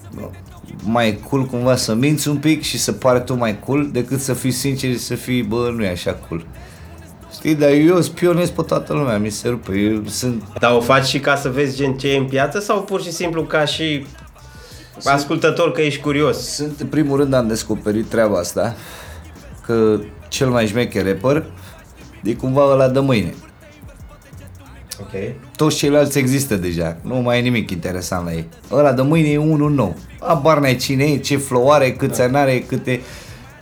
[0.88, 4.34] mai cool cumva să minți un pic și să pare tu mai cool decât să
[4.34, 6.46] fii sincer și să fii, bă, nu e așa cool.
[7.32, 11.06] Știi, dar eu spionez pe toată lumea, mi se rupe, eu sunt Dar o faci
[11.06, 14.06] și ca să vezi gen ce e în piață sau pur și simplu ca și
[15.04, 16.38] ascultător că ești curios?
[16.38, 18.74] Sunt, în primul rând am descoperit treaba asta,
[19.66, 21.44] că cel mai șmecher rapper
[22.22, 23.34] e cumva ăla de mâine.
[25.00, 25.34] Ok.
[25.56, 28.48] Toți ceilalți există deja, nu mai e nimic interesant la ei.
[28.72, 29.96] Ăla de mâine e unul nou.
[30.20, 33.00] Abar n-ai cine e, ce flow are, câți ani are, câte...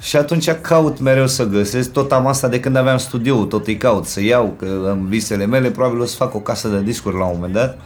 [0.01, 3.77] Și atunci caut mereu să găsesc, tot am asta de când aveam studio, tot îi
[3.77, 7.17] caut să iau, că în visele mele probabil o să fac o casă de discuri
[7.17, 7.79] la un moment dat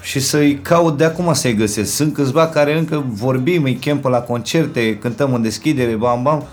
[0.00, 1.94] și să-i caut de acum să-i găsesc.
[1.94, 6.44] Sunt câțiva care încă vorbim, îi chem pe la concerte, cântăm în deschidere, bam, bam,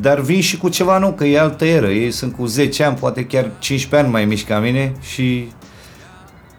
[0.00, 1.86] dar vin și cu ceva nou, că e altă eră.
[1.86, 5.48] Ei sunt cu 10 ani, poate chiar 15 ani mai mici ca mine și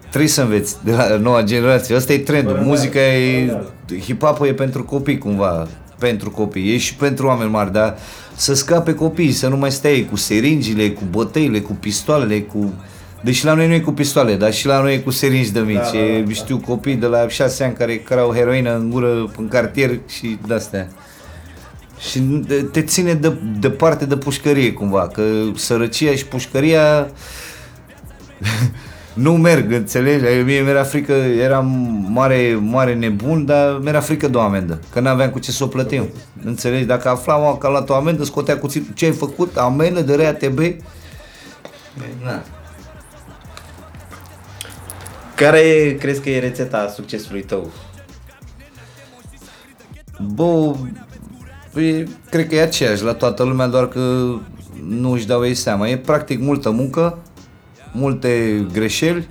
[0.09, 1.95] trebuie să înveți de la noua generație.
[1.95, 2.57] Asta e trendul.
[2.63, 3.57] Muzica e...
[3.99, 5.67] Hip-hop e pentru copii cumva.
[5.99, 6.73] Pentru copii.
[6.73, 7.97] E și pentru oameni mari, dar
[8.35, 12.73] să scape copiii, să nu mai stai cu seringile, cu bătăile, cu pistoalele, cu...
[13.21, 15.59] Deci la noi nu e cu pistoale, dar și la noi e cu seringi de
[15.59, 15.75] mici.
[15.75, 16.33] Da, da, da.
[16.33, 20.89] Știu copii de la 6 ani care cărau heroină în gură, în cartier și de-astea.
[22.09, 22.19] Și
[22.71, 25.23] te ține de, departe de pușcărie cumva, că
[25.55, 27.07] sărăcia și pușcăria
[29.13, 30.43] nu merg, înțelegi?
[30.43, 31.67] Mie mi-era frică, eram
[32.09, 35.67] mare, mare nebun, dar mi-era frică de o amendă, că n-aveam cu ce să o
[35.67, 36.09] plătim.
[36.43, 36.85] Înțelegi?
[36.85, 39.57] Dacă aflam că a luat o amendă, scotea cuțitul, ce ai făcut?
[39.57, 40.59] Amendă de RATB?
[42.23, 42.43] Na.
[45.35, 47.71] Care crezi că e rețeta succesului tău?
[50.33, 50.75] Bă,
[51.75, 53.99] e, cred că e aceeași la toată lumea, doar că
[54.87, 55.87] nu își dau ei seama.
[55.87, 57.17] E practic multă muncă,
[57.91, 59.27] multe greșeli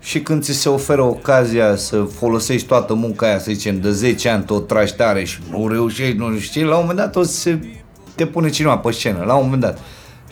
[0.00, 4.28] și când ți se oferă ocazia să folosești toată munca aia, să zicem, de 10
[4.28, 7.22] ani tot tragi tare și nu reușești, nu știu ce, la un moment dat o
[7.22, 7.58] să se
[8.14, 9.78] te pune cineva pe scenă, la un moment dat.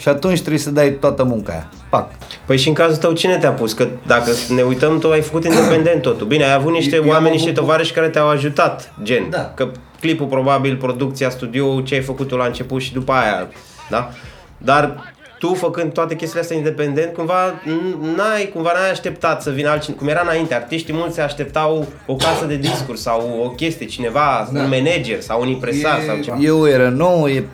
[0.00, 1.68] Și atunci trebuie să dai toată munca aia.
[1.90, 2.08] Pac.
[2.46, 3.72] Păi și în cazul tău cine te-a pus?
[3.72, 6.26] Că dacă ne uităm, tu ai făcut independent totul.
[6.26, 9.30] Bine, ai avut niște Eu am oameni, niște avut- tovarăși care te-au ajutat, gen.
[9.30, 9.52] Da.
[9.56, 9.68] Că
[10.00, 13.48] clipul probabil, producția, studio, ce ai făcut tu la început și după aia,
[13.90, 14.10] da?
[14.58, 19.68] Dar tu făcând toate chestiile astea independent, cumva n- n-ai, cumva n-ai așteptat să vină
[19.68, 23.86] altcineva, cum era înainte, artiștii mulți se așteptau o casă de discuri sau o chestie,
[23.86, 24.60] cineva, Da.
[24.60, 26.36] un manager sau un impresar E- sau ceva.
[26.40, 27.44] E o eră nouă, e,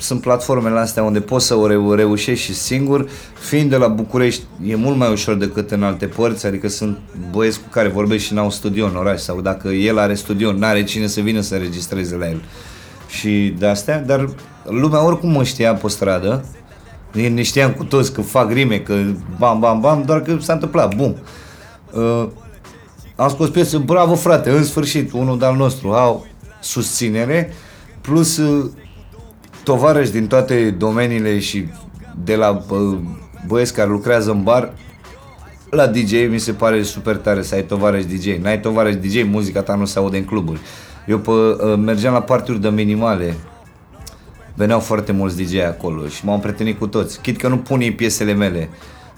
[0.00, 3.08] sunt platformele astea unde poți să o reu- reușești și singur.
[3.40, 6.98] Fiind de la București, e mult mai ușor decât în alte părți, adică sunt
[7.30, 10.84] băieți cu care vorbești și n-au studio în oraș sau dacă el are studio, n-are
[10.84, 12.42] cine să vină să înregistreze la el.
[13.08, 14.28] Și de astea, dar
[14.64, 16.44] lumea oricum mă știa pe stradă,
[17.12, 18.94] ne știam cu toți că fac rime, că
[19.38, 21.16] bam, bam, bam, doar că s-a întâmplat, bum.
[21.92, 22.28] Uh,
[23.16, 26.26] am scos piesă, bravo frate, în sfârșit, unul de-al nostru, au
[26.60, 27.52] susținere,
[28.00, 28.70] plus uh,
[29.64, 31.68] tovarăși din toate domeniile și
[32.24, 32.98] de la uh,
[33.46, 34.72] băieți care lucrează în bar,
[35.70, 38.26] la DJ mi se pare super tare să ai tovarăși DJ.
[38.42, 40.60] N-ai tovarăși DJ, muzica ta nu se aude în cluburi.
[41.06, 43.34] Eu pe, uh, mergeam la partiuri de minimale,
[44.54, 47.20] veneau foarte mulți DJ acolo și m-am prietenit cu toți.
[47.20, 48.68] Chit că nu pun ei piesele mele,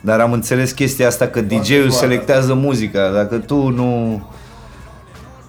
[0.01, 3.11] dar am înțeles chestia asta că DJ-ul selectează muzica.
[3.11, 4.22] Dacă tu nu...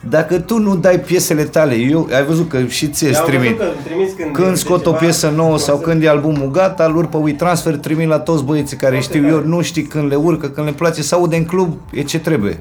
[0.10, 3.40] Dacă tu nu dai piesele tale, eu, ai văzut că și ție îți Am văzut
[3.42, 3.60] trimit.
[3.60, 6.86] că trimiți când, Când de scot o ceva- piesă nouă sau când e albumul gata,
[6.86, 10.16] îl urc pe WeTransfer, trimit la toți băieții care știu eu, nu știi când le
[10.16, 12.58] urcă, când le place, să aude în club, e ce trebuie.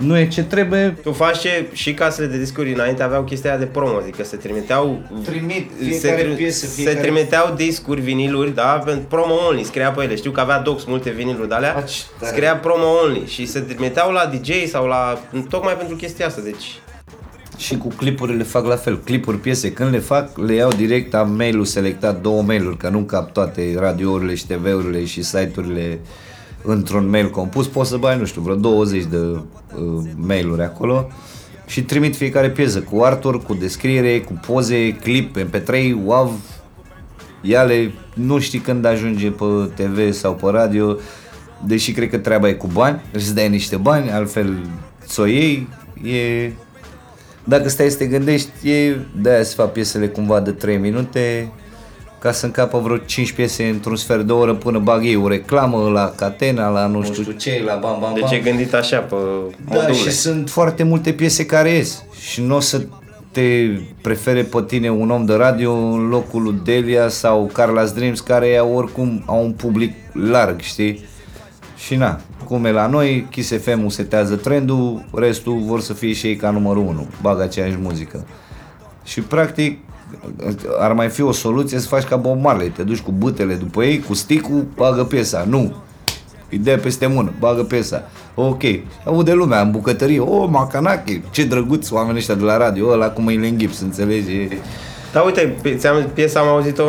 [0.00, 3.64] Nu e ce trebuie, Tu faci ce și casele de discuri înainte aveau chestia de
[3.64, 8.62] promo, adică se trimiteau Trimit se, fiecare tri- piesă, se fiecare- trimiteau discuri, viniluri, da,
[8.84, 10.14] pentru promo only, scria pe ele.
[10.16, 12.32] Știu că avea Dox multe viniluri de alea, Faci tare.
[12.32, 16.78] scria promo only și se trimiteau la DJ sau la tocmai pentru chestia asta, deci
[17.56, 18.98] Și cu clipurile fac la fel.
[18.98, 22.98] Clipuri, piese, când le fac, le iau direct, am mail-ul selectat, două mail-uri, că nu
[22.98, 25.98] cap toate radiourile și TV-urile și site-urile
[26.62, 27.66] într-un mail compus.
[27.66, 29.16] Poți să bai, nu știu, vreo 20 de
[29.74, 31.10] uh, mail-uri acolo
[31.66, 36.32] și trimit fiecare piesă cu artwork, cu descriere, cu poze, clip, MP3, WAV,
[37.42, 39.44] Iale, nu știi când ajunge pe
[39.74, 40.96] TV sau pe radio,
[41.66, 44.58] deși cred că treaba e cu bani, trebuie să dai niște bani, altfel
[45.06, 45.68] ți-o iei,
[46.02, 46.50] e...
[47.44, 51.52] Dacă stai să te gândești, e de-aia se fac piesele cumva de 3 minute,
[52.20, 55.88] ca să încapă vreo 5 piese într-un sfert de oră până bag ei o reclamă
[55.90, 58.32] la Catena, la nu știu ce, la bam bam deci bam.
[58.32, 59.14] e gândit așa pe
[59.68, 59.92] Da, module.
[59.94, 62.82] și sunt foarte multe piese care ies și nu o să
[63.32, 63.68] te
[64.02, 68.56] prefere pe tine un om de radio în locul lui Delia sau Carla's Dreams care
[68.56, 71.04] au oricum au un public larg, știi?
[71.76, 76.26] Și na, cum e la noi, Kiss FM setează trendul, restul vor să fie și
[76.26, 78.26] ei ca numărul 1, bagă aceeași muzică.
[79.04, 79.78] Și practic
[80.78, 83.82] ar mai fi o soluție să faci ca Bob Marley, te duci cu bâtele după
[83.84, 85.44] ei, cu sticul, bagă piesa.
[85.48, 85.74] Nu,
[86.50, 88.02] îi dea peste mână, bagă piesa.
[88.34, 88.62] Ok,
[89.04, 93.26] aude lumea în bucătărie, oh, Macanache, ce drăguț oamenii ăștia de la radio, ăla cum
[93.26, 94.32] îi le înghips, înțelegi?
[94.32, 94.58] E-
[95.12, 96.84] Da, uite, pe- ți-am, piesa am auzit-o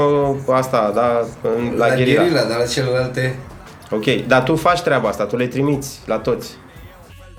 [0.52, 1.26] asta, da,
[1.58, 2.42] în, la, la Gherila.
[2.50, 3.36] dar la celelalte...
[3.92, 6.50] Ok, dar tu faci treaba asta, tu le trimiți la toți.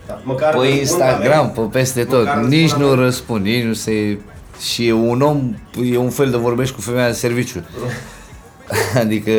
[0.06, 0.20] Da.
[0.24, 3.62] Măcar Pe răspund Instagram, la pe peste tot, Măcar nici răspund la nu răspund, nici
[3.64, 4.18] nu se...
[4.62, 5.54] Și e un om,
[5.90, 7.64] e un fel de vorbești cu femeia de serviciu.
[9.02, 9.30] Adică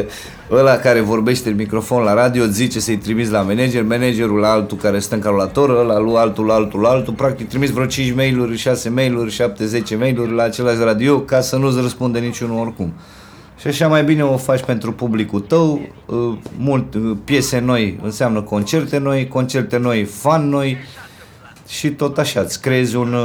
[0.52, 4.52] ăla care vorbește în microfon la radio îți zice să-i trimiți la manager, managerul la
[4.52, 7.86] altul care stă în calculator, ăla lui altul, la altul, la altul, practic trimiți vreo
[7.86, 9.42] 5 mail-uri, 6 mail-uri,
[9.94, 12.94] 7-10 mail-uri la același radio ca să nu-ți răspunde niciunul oricum.
[13.60, 18.42] Și așa mai bine o faci pentru publicul tău, uh, mult, uh, piese noi înseamnă
[18.42, 20.78] concerte noi, concerte noi, fan noi
[21.68, 23.16] și tot așa, îți creezi un...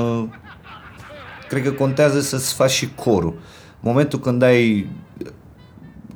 [1.49, 3.35] uh, Cred că contează să-ți faci și corul.
[3.81, 4.89] Momentul când ai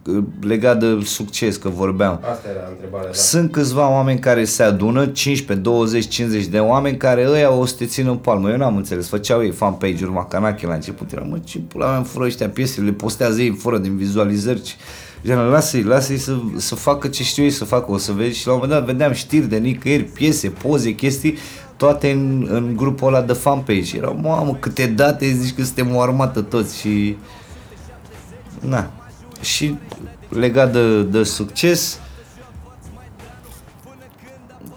[0.07, 3.13] uh, legat de succes, că vorbeam, Asta era întrebarea, da.
[3.13, 7.75] sunt câțiva oameni care se adună, 15, 20, 50 de oameni care ăia o să
[7.79, 8.51] te țină în palmă.
[8.51, 11.13] Eu n-am înțeles, făceau ei fanpage-uri macanache la început.
[11.13, 14.63] Era, mă, ce pula mea îmi fură ăștia piesele, le postează ei fără din vizualizări.
[14.63, 14.73] Ce...
[15.25, 18.39] Gen, lasă-i, lasă-i să, să facă ce știu ei să facă, o să vezi.
[18.39, 21.39] Și la un moment dat vedeam știri de nicăieri, piese, poze, chestii,
[21.83, 23.97] toate în, în grupul ăla de fanpage.
[23.97, 27.17] Erau, mamă, câte date, zici că suntem o armată toți și...
[28.61, 28.91] Na.
[29.41, 29.77] Și
[30.29, 31.99] legat de, de succes,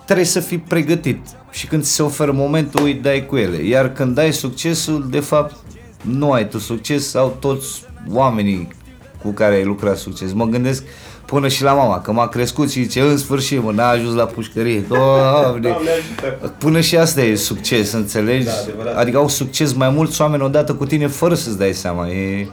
[0.06, 1.20] trebuie să fii pregătit
[1.52, 3.64] și când ți se oferă momentul, îi dai cu ele.
[3.64, 5.56] Iar când ai succesul, de fapt,
[6.02, 8.68] nu ai tu succes, au toți oamenii
[9.22, 10.34] cu care ai lucrat succes.
[10.34, 10.84] Mă gândesc
[11.26, 14.26] până și la mama, că m-a crescut și zice, în sfârșit, mă, n-a ajuns la
[14.26, 14.80] pușcărie.
[14.80, 15.76] Doamne!
[16.58, 18.46] Până și asta e succes, înțelegi?
[18.46, 18.98] Da, adevărat.
[18.98, 22.08] adică au succes mai mulți oameni odată cu tine fără să-ți dai seama.
[22.08, 22.48] E...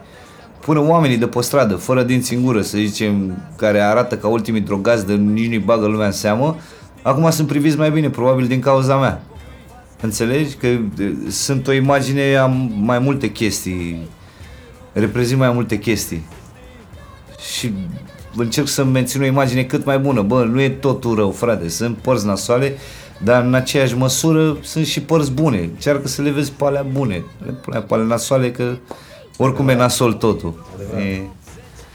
[0.60, 4.60] Până oamenii de pe stradă, fără dinți în gură, să zicem, care arată ca ultimii
[4.60, 6.56] drogați de nici nu-i bagă lumea în seamă,
[7.02, 9.22] acum sunt priviți mai bine, probabil din cauza mea.
[10.00, 10.54] Înțelegi?
[10.54, 10.80] Că e,
[11.28, 14.08] sunt o imagine, am mai multe chestii,
[14.92, 16.24] reprezint mai multe chestii.
[17.54, 17.72] Și
[18.36, 20.22] încerc să mențin o imagine cât mai bună.
[20.22, 22.76] Bă, nu e totul rău, frate, sunt părți nasoale,
[23.24, 25.58] dar în aceeași măsură sunt și părți bune.
[25.58, 28.76] Încearcă să le vezi pe alea bune, le pune pe alea nasoale că
[29.36, 30.66] oricum e nasol totul.
[30.98, 31.20] E,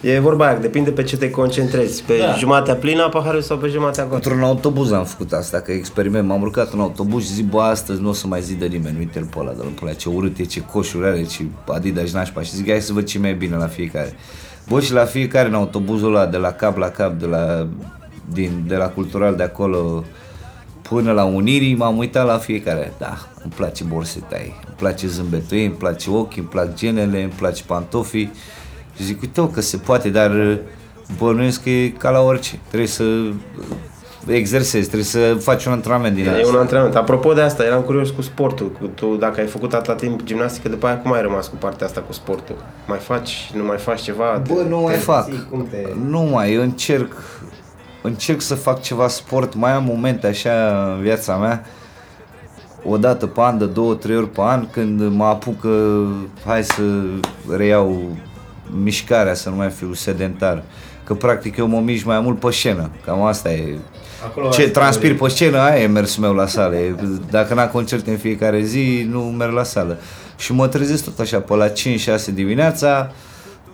[0.01, 2.33] E vorba aia, depinde pe ce te concentrezi, pe da.
[2.33, 4.15] jumatea plină a paharului sau pe jumatea goală.
[4.15, 6.27] Într-un autobuz am făcut asta, că experiment.
[6.27, 8.97] M-am urcat în autobuz și zic, bă, astăzi nu o să mai zi de nimeni.
[8.97, 12.41] Uite-l pe ăla, de la ce urât e, ce coșuri are, ce Adidas nașpa.
[12.41, 14.15] Și zic, hai să văd ce mai e bine la fiecare.
[14.69, 17.67] Bă, și la fiecare în autobuzul ăla, de la cap la cap, de la,
[18.33, 20.03] din, de la cultural de acolo
[20.81, 22.93] până la Unirii, m-am uitat la fiecare.
[22.97, 27.23] Da, îmi place borseta ei, îmi place zâmbetul ei, îmi place ochii, îmi plac genele,
[27.23, 28.31] îmi place pantofii.
[28.95, 30.59] Și zic, uite că se poate, dar
[31.17, 32.59] bănuiesc că e ca la orice.
[32.67, 33.03] Trebuie să
[34.27, 36.41] exersezi, trebuie să faci un antrenament din Da, asta.
[36.43, 36.95] e un antrenament.
[36.95, 38.71] Apropo de asta, eram curios cu sportul.
[38.79, 41.85] Cu Tu, dacă ai făcut atâta timp gimnastică, după aia cum ai rămas cu partea
[41.87, 42.55] asta cu sportul?
[42.87, 44.41] Mai faci, nu mai faci ceva?
[44.47, 45.25] Bă, nu mai te fac.
[45.25, 45.77] ții, Cum te...
[46.09, 47.13] Nu mai, eu încerc,
[48.01, 50.51] încerc să fac ceva sport, mai am momente așa
[50.95, 51.65] în viața mea,
[52.83, 55.69] o dată pe an, de două, trei ori pe an, când mă apucă,
[56.45, 56.81] hai să
[57.55, 58.01] reiau
[58.83, 60.63] mișcarea, să nu mai fiu sedentar.
[61.03, 63.77] Că practic eu mă mișc mai mult pe scenă, cam asta e.
[64.25, 65.27] Acolo Ce ați transpir vorbit.
[65.27, 66.75] pe scenă, aia e mersul meu la sală.
[66.75, 66.95] E-
[67.31, 69.97] Dacă n-am concerte în fiecare zi, nu merg la sală.
[70.37, 73.11] Și mă trezesc tot așa pe la 5-6 dimineața,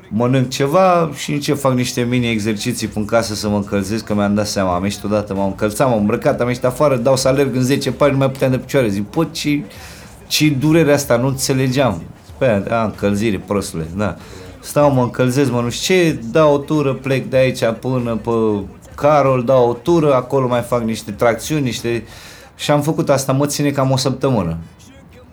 [0.07, 4.33] mănânc ceva și încep fac niște mini exerciții în casă să mă încălzesc, că mi-am
[4.33, 7.55] dat seama, am ieșit odată, m-am încălțat, m-am îmbrăcat, am ieșit afară, dau să alerg
[7.55, 8.87] în 10 pari, nu mai puteam de picioare.
[8.87, 9.63] Zic, pot, ce,
[10.27, 12.01] ce durerea asta, nu înțelegeam.
[12.37, 14.15] Pe aia, a, încălzire, prostule, da.
[14.59, 18.29] Stau, mă încălzesc, mă nu știu ce, dau o tură, plec de aici până pe
[18.95, 22.03] Carol, dau o tură, acolo mai fac niște tracțiuni, niște...
[22.55, 24.57] Și am făcut asta, mă ține cam o săptămână.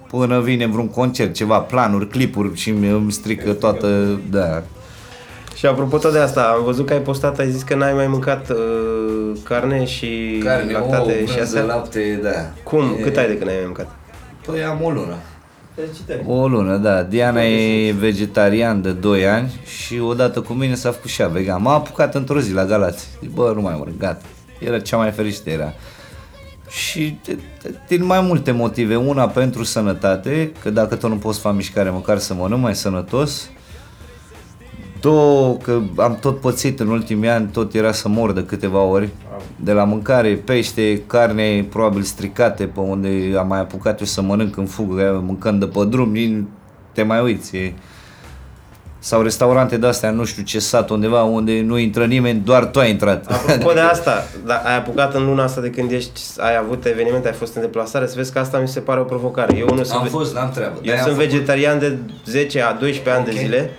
[0.08, 4.62] Până vine vreun concert, ceva, planuri, clipuri și îmi îmi strică toată, da,
[5.54, 8.06] Și apropo tot de asta, am văzut că ai postat, ai zis că n-ai mai
[8.06, 8.56] mâncat uh,
[9.44, 10.42] carne și
[10.72, 11.62] lactate și astea.
[11.62, 12.30] lapte, da.
[12.62, 12.94] Cum?
[12.98, 13.90] E- Cât ai de când ai mai mâncat?
[14.46, 15.14] Păi am o lună.
[15.80, 16.24] Felicitări.
[16.26, 17.02] O lună, da.
[17.02, 21.62] Diana e vegetarian de 2 ani și odată cu mine s-a făcut și ea vegan.
[21.62, 23.06] M-a apucat într-o zi la Galați.
[23.20, 24.22] Zic, bă, nu mai mănânc, gata.
[24.58, 25.72] Era cea mai fericită era.
[26.68, 28.96] Și de- de- din mai multe motive.
[28.96, 33.48] Una pentru sănătate, că dacă tot nu poți face mișcare, măcar să mănânc mai sănătos.
[35.01, 39.09] Două, că am tot pățit în ultimii ani, tot era să mor de câteva ori.
[39.57, 44.57] De la mâncare, pește, carne probabil stricate, pe unde am mai apucat eu să mănânc
[44.57, 46.42] în fugă, mâncând de pe drum, nici
[46.92, 47.57] te mai uiți.
[47.57, 47.72] E...
[49.03, 52.90] Sau restaurante de-astea, nu știu ce sat undeva, unde nu intră nimeni, doar tu ai
[52.90, 53.26] intrat.
[53.32, 57.28] Apropo de asta, da, ai apucat în luna asta de când ești, ai avut evenimente,
[57.28, 59.57] ai fost în deplasare, să vezi că asta mi se pare o provocare.
[59.57, 60.74] Eu nu sunt, am ve- fost, n-am treabă.
[60.76, 63.36] eu De-aia sunt am făcut- vegetarian de 10 a 12 ani de Ok.
[63.38, 63.70] zile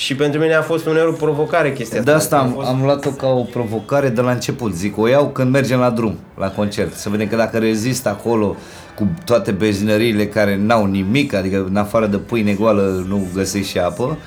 [0.00, 2.82] și pentru mine a fost uneori o provocare chestia De asta A am, fost- am
[2.82, 4.74] luat-o ca o provocare de la început.
[4.74, 6.94] Zic, o iau când mergem la drum, la concert.
[6.94, 8.56] Să vedem că dacă rezist acolo
[8.96, 13.78] cu toate benzinăriile care n-au nimic, adică în afară de pâine goală nu găsești și
[13.78, 14.18] apă.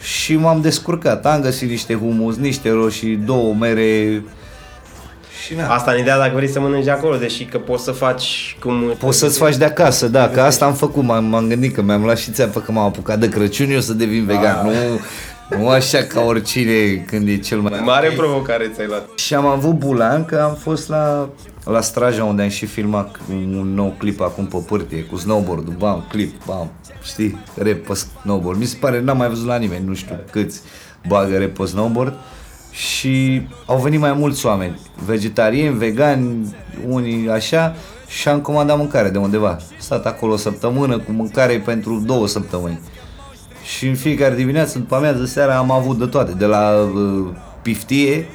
[0.00, 1.26] Și m-am descurcat.
[1.26, 4.22] Am găsit niște humus, niște roșii, două mere
[5.46, 5.68] și na.
[5.68, 8.94] Asta în ideea dacă vrei să mănânci de acolo, deși că poți să faci cum...
[8.98, 12.02] Poți să-ți faci de acasă, da, că asta am făcut, m-am, m-am gândit că mi-am
[12.02, 14.72] luat și țeapă că m-am apucat de Crăciun, eu să devin vegan, nu,
[15.58, 17.80] nu așa ca oricine când e cel mai...
[17.84, 19.08] Mare provocare ți-ai luat.
[19.14, 21.28] Și am avut bulan că am fost la,
[21.64, 26.04] la Straja unde am și filmat un nou clip acum pe pârtie cu snowboard bam,
[26.08, 26.70] clip, bam,
[27.02, 28.58] știi, rap pe snowboard.
[28.58, 30.60] Mi se pare, n-am mai văzut la nimeni, nu știu câți
[31.08, 32.14] bagă rap pe snowboard.
[32.72, 36.54] Și au venit mai mulți oameni, vegetariani, vegani,
[36.88, 37.74] unii așa,
[38.08, 39.48] și am comandat mâncare de undeva.
[39.48, 42.80] Am stat acolo o săptămână cu mâncare pentru două săptămâni.
[43.64, 47.26] Și în fiecare dimineață, după amiază, seara am avut de toate, de la uh,
[47.62, 48.26] piftie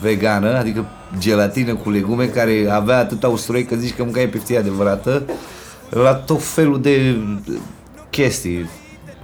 [0.00, 0.84] vegană, adică
[1.18, 5.22] gelatină cu legume care avea atâta usturoi că zici că mâncai piftie adevărată,
[5.88, 7.16] la tot felul de
[8.10, 8.70] chestii.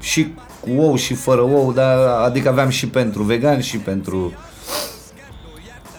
[0.01, 4.33] Și cu ou și fără ou, dar adică aveam și pentru vegani și pentru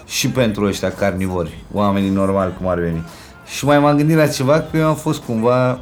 [0.08, 3.04] și pentru ăștia carnivori, oamenii normali cum ar veni.
[3.56, 5.80] Și mai m-am gândit la ceva că eu am fost cumva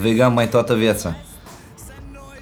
[0.00, 1.16] vegan mai toată viața.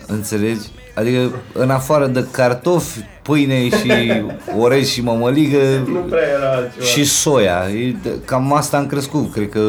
[0.07, 0.61] Înțelegi?
[0.95, 3.93] Adică în afară de cartofi, pâine și
[4.61, 6.85] orez și mămăligă Nu prea era altceva.
[6.85, 7.69] și soia.
[7.71, 9.61] E de- Cam asta am crescut, cred că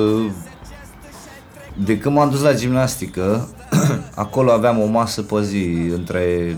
[1.85, 3.47] de când m-am dus la gimnastică,
[4.15, 6.55] acolo aveam o masă pe zi între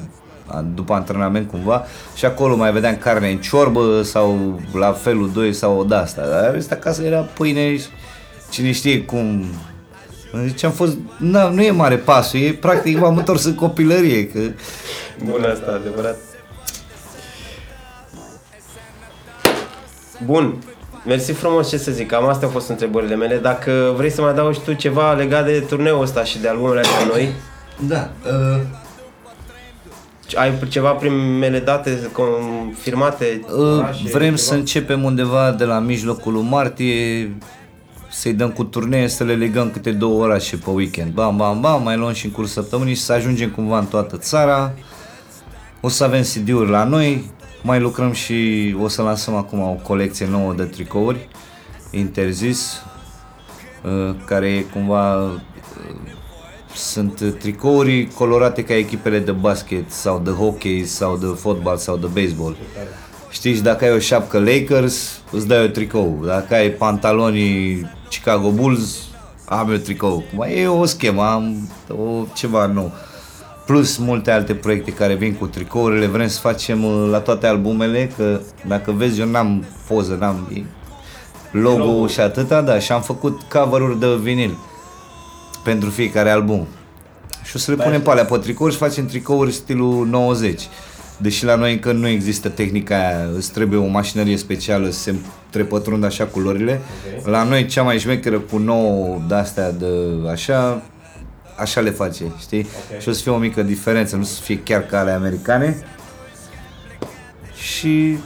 [0.74, 1.86] după antrenament cumva
[2.16, 6.28] și acolo mai vedeam carne în ciorbă sau la felul 2 sau o de-asta.
[6.28, 7.86] Dar restul acasă era pâine și
[8.49, 9.45] cine știe cum
[10.34, 14.39] deci am fost, na, nu e mare pasul, e practic m-am întors în copilărie, că
[15.24, 16.18] Bun asta, adevărat.
[20.26, 20.58] Bun.
[21.06, 23.38] Mersi frumos, ce să zic, cam astea au fost întrebările mele.
[23.38, 27.06] Dacă vrei să mai adaugi tu ceva legat de turneul ăsta și de albumele astea
[27.06, 27.34] noi,
[27.88, 28.62] da, uh,
[30.36, 33.41] ai ceva primele date confirmate?
[33.57, 34.38] Uh, orașe, Vrem ceva?
[34.38, 37.32] să începem undeva de la mijlocul lui martie,
[38.09, 41.13] să-i dăm cu turnee, să le legăm câte două orașe pe weekend.
[41.13, 44.17] Bam, bam, bam, mai luăm și în curs săptămânii și să ajungem cumva în toată
[44.17, 44.73] țara.
[45.82, 47.32] O să avem CD-uri la noi,
[47.63, 48.36] mai lucrăm și
[48.82, 51.27] o să lansăm acum o colecție nouă de tricouri,
[51.91, 52.82] interzis,
[53.84, 55.32] uh, care e cumva uh,
[56.76, 62.07] sunt tricouri colorate ca echipele de basket sau de hockey sau de fotbal sau de
[62.07, 62.55] baseball.
[63.30, 66.24] Știți, și dacă ai o șapcă Lakers, îți dai o tricou.
[66.26, 68.97] Dacă ai pantalonii Chicago Bulls,
[69.45, 70.24] am eu tricou.
[70.36, 72.91] Mai e o schemă, am o, ceva nou.
[73.65, 78.11] Plus multe alte proiecte care vin cu tricourile, vrem să facem uh, la toate albumele,
[78.17, 80.61] că dacă vezi eu n-am poză, n-am e
[81.51, 84.57] logo, logo și atâta, da, și am făcut cover-uri de vinil
[85.64, 86.68] pentru fiecare album.
[87.43, 90.68] Și o să le punem pe alea pe tricouri și facem tricouri stilul 90.
[91.18, 95.16] Deși la noi încă nu există tehnica aia, îți trebuie o mașinărie specială să se
[95.49, 96.82] trepătrundă așa culorile.
[97.18, 97.28] Ok.
[97.28, 99.88] La noi cea mai șmecheră cu nouă de-astea de
[100.32, 100.82] așa,
[101.57, 102.68] așa le face, știi?
[102.91, 103.01] Ok.
[103.01, 105.84] Și o să fie o mică diferență, nu să fie chiar ca ale americane.
[107.55, 108.18] Și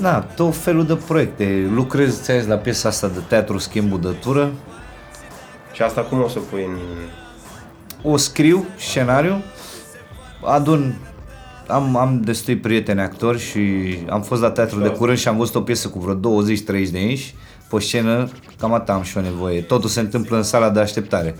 [0.00, 1.68] na, tot felul de proiecte.
[1.74, 4.52] Lucrez, ți la piesa asta de teatru schimbul de tură.
[5.76, 6.76] Și asta cum o să pui în...
[8.10, 9.42] O scriu, scenariu,
[10.44, 10.98] adun
[11.66, 13.60] am, am destui prieteni actori și
[14.08, 16.42] am fost la teatru de curând și am văzut o piesă cu vreo
[16.86, 17.34] 20-30 de inși
[17.70, 19.60] pe scenă, cam atât am și o nevoie.
[19.60, 21.36] Totul se întâmplă în sala de așteptare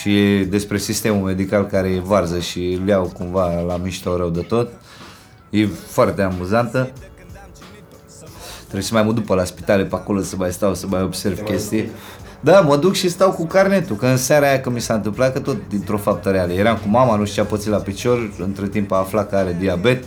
[0.00, 4.28] și e despre sistemul medical care e varză și îl iau cumva la mișto rău
[4.28, 4.68] de tot.
[5.50, 6.92] E foarte amuzantă.
[8.60, 11.02] Trebuie să mai mă duc pe la spitale pe acolo să mai stau, să mai
[11.02, 11.90] observ chestii.
[12.40, 15.32] Da, mă duc și stau cu carnetul, că în seara aia că mi s-a întâmplat,
[15.32, 16.52] că tot dintr-o faptă reală.
[16.52, 19.36] Eram cu mama, nu știu ce a pățit la picior, între timp a aflat că
[19.36, 20.04] are diabet.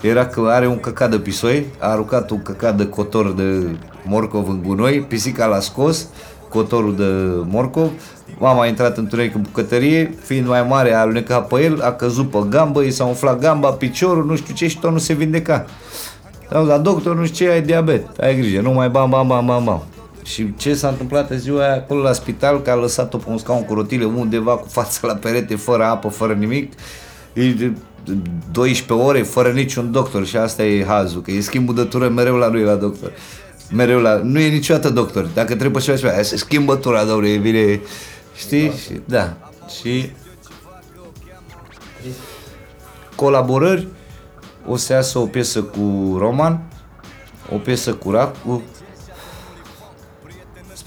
[0.00, 4.48] Era că are un căcat de pisoi, a aruncat un căcat de cotor de morcov
[4.48, 6.06] în gunoi, pisica l-a scos,
[6.48, 7.04] cotorul de
[7.48, 7.90] morcov,
[8.38, 11.92] mama a intrat în tuneric în bucătărie, fiind mai mare a alunecat pe el, a
[11.92, 15.12] căzut pe gambă, i s-a umflat gamba, piciorul, nu știu ce și tot nu se
[15.12, 15.64] vindeca.
[16.50, 19.46] Sau la doctor, nu știu ce, ai diabet, ai grijă, nu mai bam, bam, bam,
[19.46, 19.82] bam, bam.
[20.22, 23.38] Și ce s-a întâmplat în ziua aia acolo la spital, că a lăsat-o pe un
[23.38, 26.72] scaun cu rotile undeva cu fața la perete, fără apă, fără nimic,
[27.32, 27.72] e de
[28.52, 32.36] 12 ore, fără niciun doctor și asta e hazul, că e schimbul de tură mereu
[32.36, 33.12] la lui la doctor.
[33.72, 34.14] Mereu la...
[34.22, 35.24] Nu e niciodată doctor.
[35.34, 37.80] Dacă trebuie ceva, spune, "Hai să schimbă tura, domnule, e bine.
[38.36, 38.70] Știi?
[38.70, 39.36] Și, da.
[39.80, 40.10] Și
[43.14, 43.88] colaborări,
[44.66, 46.60] o să iasă o piesă cu Roman,
[47.54, 48.62] o piesă cu Racu,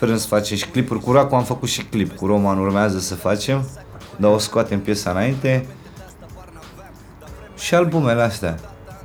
[0.03, 0.99] sperăm să facem și clipuri.
[0.99, 3.67] Cu Racu am făcut și clip, cu Roman urmează să facem,
[4.15, 5.65] dar o scoatem piesa înainte.
[7.57, 8.59] Și albumele astea.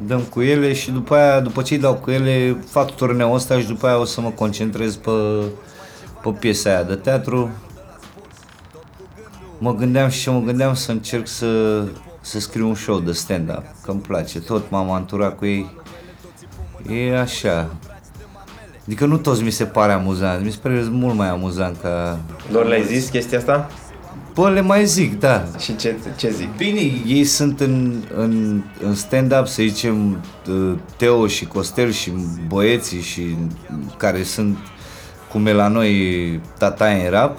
[0.07, 3.59] Dăm cu ele și după aia, după ce îi dau cu ele, fac turneul ăsta
[3.61, 5.11] și după aia o să mă concentrez pe,
[6.22, 7.51] pe piesa aia de teatru.
[9.59, 11.82] Mă gândeam și ce mă gândeam să încerc să,
[12.20, 15.70] să scriu un show de stand-up, că îmi place, tot m-am anturat cu ei.
[16.88, 17.70] E așa.
[18.89, 22.18] Adică nu toți mi se pare amuzant, mi se pare mult mai amuzant ca...
[22.51, 23.70] Doar le-ai zis chestia asta?
[24.34, 25.45] Bă, le mai zic, da.
[25.59, 26.57] Și ce, ce zic?
[26.57, 32.12] Bine, ei sunt în, în, în stand-up, să zicem, uh, Teo și Costel și
[32.47, 33.36] băieții și
[33.97, 34.59] care sunt
[35.30, 37.39] cum e la noi tata în rap.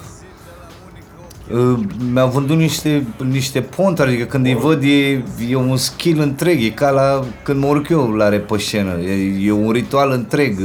[1.54, 1.78] Uh,
[2.12, 6.68] Mi-au vândut niște, niște ponte, adică când îi văd e, e un skill întreg, e
[6.68, 10.58] ca la când mă urc eu la rap pe scenă, e, e un ritual întreg,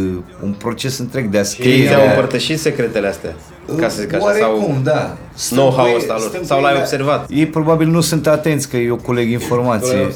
[0.44, 1.88] un proces întreg de a Ei scrie.
[1.88, 3.36] ți-au împărtășit secretele astea?
[3.78, 5.18] Ca să zic așa, Oarecum, sau da.
[5.34, 6.28] Stăm know-how-ul cu ei- ăsta lor.
[6.28, 7.26] stăm cu Sau ei l-ai la- observat?
[7.30, 10.08] Ei probabil nu sunt atenți că eu coleg informație.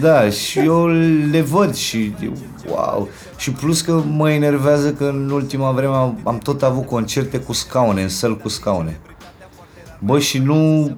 [0.00, 0.86] Da, și eu
[1.30, 2.14] le văd și
[2.68, 3.08] wow.
[3.36, 7.52] Și plus că mă enervează că în ultima vreme am, am tot avut concerte cu
[7.52, 9.00] scaune, în săl cu scaune.
[10.06, 10.90] Bă, și nu...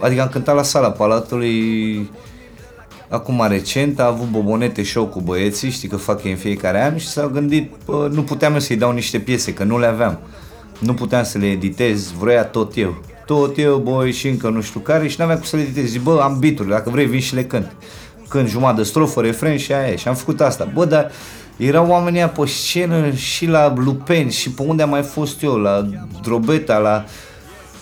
[0.00, 2.10] Adică am cântat la sala Palatului
[3.08, 6.96] acum recent, a avut Bobonete show cu băieții, știi că fac ei în fiecare an
[6.96, 10.18] și s-au gândit, bă, nu puteam eu să-i dau niște piese, că nu le aveam.
[10.78, 13.02] Nu puteam să le editez, vroia tot eu.
[13.26, 15.90] Tot eu, băi, și încă nu știu care și n-aveam cum să le editez.
[15.90, 17.76] Zic, bă, am beat dacă vrei vin și le cânt.
[18.28, 19.96] Cânt jumătate de strofă, refren și aia e.
[19.96, 20.70] Și am făcut asta.
[20.74, 21.10] Bă, dar
[21.56, 25.54] erau oamenii aia pe scenă și la Lupeni și pe unde am mai fost eu,
[25.54, 25.86] la
[26.22, 27.04] Drobeta, la...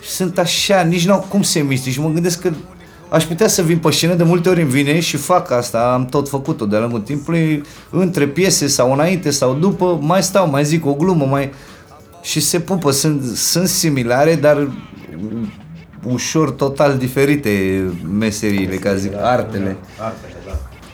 [0.05, 2.51] Sunt așa, nici n-au cum să miște și mă gândesc că
[3.09, 6.07] aș putea să vin pe scenă, de multe ori îmi vine și fac asta, am
[6.07, 10.87] tot făcut-o de-a lungul timpului, între piese sau înainte sau după, mai stau, mai zic
[10.87, 11.53] o glumă, mai...
[12.23, 14.71] Și se pupă, sunt, sunt similare, dar
[16.03, 17.83] ușor total diferite
[18.19, 19.77] meseriile, ca zic, artele.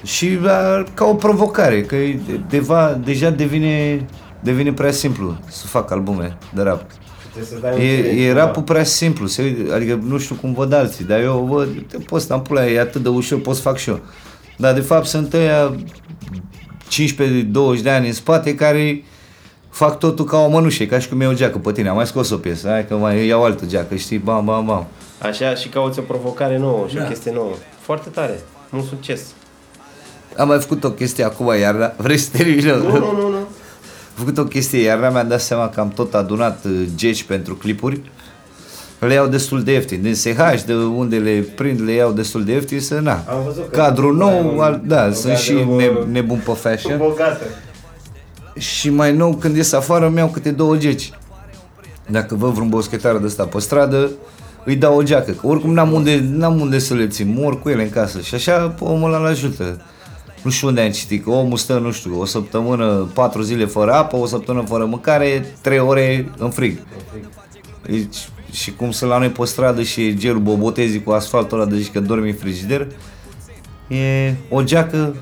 [0.04, 4.06] Și a, ca o provocare, că e deva, deja devine,
[4.40, 6.84] devine prea simplu să fac albume de rap.
[7.78, 11.68] E, e rapul prea simplu, se, adică nu știu cum văd alții, dar eu văd,
[11.88, 14.00] te poți sta în pula, e atât de ușor, pot să fac și eu.
[14.56, 15.74] Dar de fapt sunt ăia
[17.78, 19.04] 15-20 de ani în spate care
[19.70, 21.96] fac totul ca o mănușă, e ca și cum iau o geacă pe tine, am
[21.96, 24.86] mai scos o piesă, hai că mai iau altă geacă, știi, bam, bam, bam.
[25.22, 27.52] Așa și cauți o provocare nouă și o chestie nouă.
[27.80, 28.40] Foarte tare.
[28.70, 29.20] Mult succes.
[30.36, 32.66] Am mai făcut o chestie acum iarna, vrei să termin?
[32.66, 33.47] Nu, nu, nu, nu.
[34.18, 37.54] Am făcut o chestie iarna, mi-am dat seama că am tot adunat uh, geci pentru
[37.54, 38.00] clipuri.
[39.00, 42.52] Le iau destul de ieftin, din SH, de unde le prind, le iau destul de
[42.52, 43.12] ieftin, să na.
[43.28, 46.42] Am văzut că- Cadru nou, un- al, da, un sunt și cadru, ne, uh, nebun
[46.44, 46.98] pe fashion.
[46.98, 47.44] Bogată.
[48.58, 51.10] Și mai nou, când ies afară, îmi iau câte două geci.
[52.06, 54.10] Dacă văd vreun boschetar de ăsta pe stradă,
[54.64, 55.30] îi dau o geacă.
[55.30, 58.20] Că oricum n-am unde, n-am unde să le țin, mor cu ele în casă.
[58.20, 59.80] Și așa omul ăla îl ajută.
[60.43, 63.93] Nu știu unde am citit, că omul stă, nu știu, o săptămână, patru zile fără
[63.93, 66.78] apă, o săptămână fără mâncare, trei ore în frig.
[67.86, 71.70] Deci, și cum sunt la noi pe stradă și e gelul bobotezii cu asfaltul ăla,
[71.70, 72.86] deci că dormi în frigider,
[73.89, 75.14] e o geacă,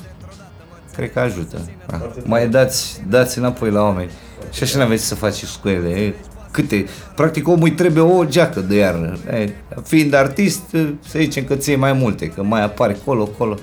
[0.96, 1.70] cred că ajută.
[1.86, 2.12] Da.
[2.24, 4.10] Mai dați, dați înapoi la oameni.
[4.52, 5.88] Și așa n-aveți să faceți cu ele.
[5.88, 6.14] E,
[6.50, 6.86] câte?
[7.14, 9.18] Practic omului trebuie o geacă de iarnă.
[9.30, 9.52] E,
[9.84, 10.62] fiind artist,
[11.08, 13.56] să zicem că ți mai multe, că mai apare colo, colo.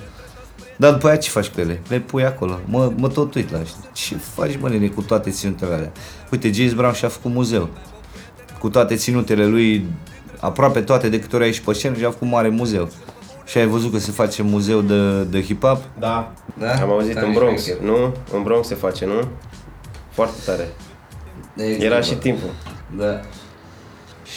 [0.76, 1.80] Dar după aia ce faci cu ele?
[1.88, 2.60] Le pui acolo.
[2.64, 3.88] Mă, mă tot uit la asta.
[3.92, 5.92] Ce faci, mă, nene, cu toate ținutele alea?
[6.30, 7.68] Uite, James Brown și-a făcut muzeu.
[8.58, 9.86] Cu toate ținutele lui,
[10.40, 12.88] aproape toate de câte ori ai și pe scenă, și-a făcut mare muzeu.
[13.44, 15.78] Și ai văzut că se face muzeu de, de hip-hop?
[15.98, 16.32] Da.
[16.58, 16.72] Da?
[16.82, 17.82] Am auzit Tare în Bronx, șmecher.
[17.82, 18.14] nu?
[18.32, 19.28] În Bronx se face, nu?
[20.10, 20.68] Foarte tare.
[21.78, 22.48] Era și timpul.
[22.96, 23.20] Da.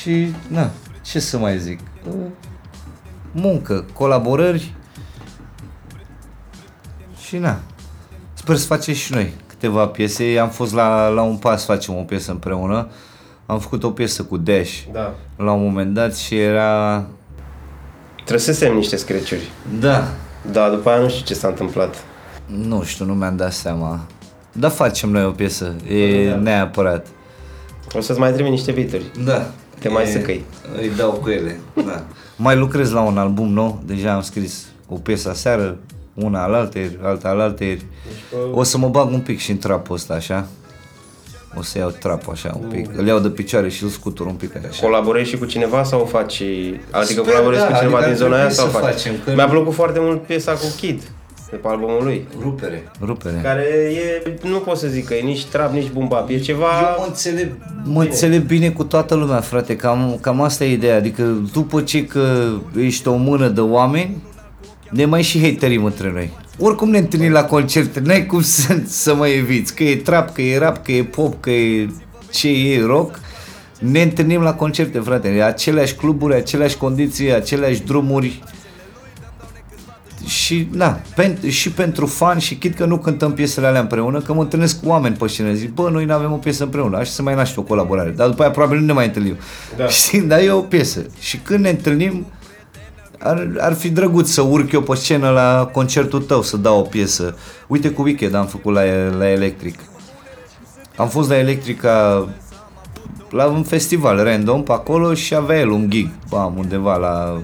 [0.02, 0.70] Și, na,
[1.02, 1.80] ce să mai zic?
[3.32, 4.74] Muncă, colaborări
[7.28, 7.60] și na.
[8.34, 10.38] Sper să facem și noi câteva piese.
[10.42, 12.88] Am fost la, la un pas, facem o piesă împreună.
[13.46, 15.14] Am făcut o piesă cu Dash Da.
[15.38, 17.06] la un moment dat și era...
[18.26, 19.50] Trăsesem niște screciuri.
[19.80, 20.08] Da.
[20.52, 21.96] Da, după aia nu știu ce s-a întâmplat.
[22.46, 24.00] Nu știu, nu mi-am dat seama.
[24.52, 26.36] Dar facem noi o piesă, e Da.
[26.36, 27.08] neapărat.
[27.96, 29.04] O să-ți mai trimit niște beaturi.
[29.26, 29.48] Da.
[29.80, 30.44] Te mai E- săcăi.
[30.82, 31.60] Îi dau cu ele.
[31.86, 32.04] Da.
[32.36, 35.78] Mai lucrez la un album nou, deja am scris o piesă aseară,
[36.24, 37.86] una alaltăieri, alta alaltăieri.
[38.52, 40.48] O să mă bag un pic și în trapul ăsta, așa.
[41.58, 42.90] O să iau trapul așa un pic.
[42.98, 44.82] Îl iau de picioare și îl scutur un pic așa.
[44.86, 46.42] Colaborezi și cu cineva sau o faci...
[46.92, 48.94] Adică Sper, colaborezi da, cu cineva adică din zona ar aia trebui sau să faci?
[48.94, 51.02] facem, că- Mi-a plăcut foarte mult piesa cu Kid
[51.50, 52.28] de pe albumul lui.
[52.42, 52.92] Rupere.
[53.02, 53.40] Rupere.
[53.44, 53.64] Care
[54.24, 56.66] e, nu pot să zic că e nici trap, nici bumba, e ceva...
[56.82, 57.52] Eu mă înțeleg,
[57.84, 60.96] mă înțeleg bine cu toată lumea, frate, cam, cam asta e ideea.
[60.96, 62.48] Adică după ce că
[62.78, 64.18] ești o mână de oameni,
[64.90, 66.30] ne mai și haterim între noi.
[66.60, 69.76] Oricum ne întâlnim la concerte, n-ai cum să, să mă eviți.
[69.76, 71.90] Că e trap, că e rap, că e pop, că e
[72.32, 73.20] ce e rock.
[73.80, 75.28] Ne întâlnim la concerte, frate.
[75.28, 78.44] E aceleași cluburi, aceleași condiții, aceleași drumuri.
[80.26, 84.34] Și, na, pen, și pentru fan și chit că nu cântăm piesele alea împreună, că
[84.34, 87.12] mă întâlnesc cu oameni pe scenă, zic, bă, noi nu avem o piesă împreună, așa
[87.12, 89.36] să mai naște o colaborare, dar după aia probabil nu ne mai întâlnim.
[89.78, 89.88] Da.
[90.04, 91.06] Știi, dar e o piesă.
[91.20, 92.26] Și când ne întâlnim,
[93.28, 96.82] ar, ar fi drăguț să urc eu pe scenă la concertul tău să dau o
[96.82, 97.36] piesă.
[97.68, 98.82] Uite cu Wicked am făcut la,
[99.18, 99.80] la Electric.
[100.96, 102.28] Am fost la Electrica
[103.30, 107.42] la un festival random pe acolo și avea el un gig, bam, undeva la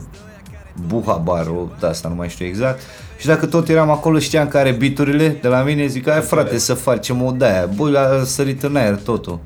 [0.88, 2.82] Buha Bar, o, de asta nu mai știu exact.
[3.18, 6.58] Și dacă tot eram acolo, știam că are biturile de la mine, zic, hai frate
[6.58, 7.70] să facem o de-aia.
[7.76, 9.40] Băi, a sărit în aer totul.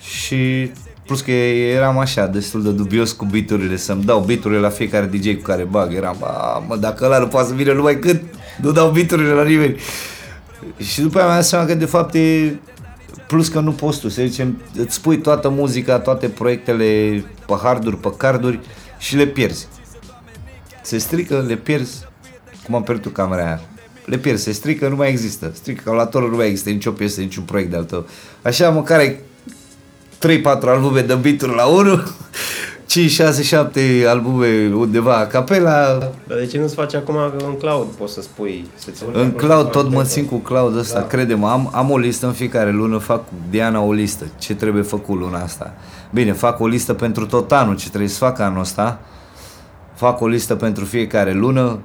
[0.00, 0.72] Și
[1.10, 5.34] plus că eram așa, destul de dubios cu biturile, să-mi dau biturile la fiecare DJ
[5.34, 5.94] cu care bag.
[5.94, 8.22] Eram, a, mă, dacă ăla nu poate să vină numai cât,
[8.60, 9.76] nu dau biturile la nimeni.
[10.76, 12.58] Și după aia mi-am dat seama că de fapt e
[13.26, 16.84] plus că nu poți tu, să zicem, îți pui toată muzica, toate proiectele
[17.46, 18.60] pe harduri, pe carduri
[18.98, 19.68] și le pierzi.
[20.82, 22.04] Se strică, le pierzi,
[22.64, 23.60] cum am pierdut camera aia.
[24.04, 25.50] Le pierzi, se strică, nu mai există.
[25.54, 28.06] Strică calculatorul, nu mai există nicio piesă, niciun proiect de-al tău.
[28.42, 29.28] Așa măcar ai
[30.26, 32.02] 3-4 albume de beat la 1,
[32.86, 37.56] 5, 6, 7 albume undeva a capela, Dar de ce nu-ți faci acum că în
[37.56, 38.66] cloud poți să spui?
[38.74, 41.06] Să-ți în cloud tot mă țin cu cloud ăsta, da.
[41.06, 44.82] crede-mă, am, am o listă în fiecare lună, fac cu Diana o listă, ce trebuie
[44.82, 45.74] făcut luna asta.
[46.10, 49.00] Bine, fac o listă pentru tot anul, ce trebuie să fac anul ăsta,
[49.94, 51.78] fac o listă pentru fiecare lună uh,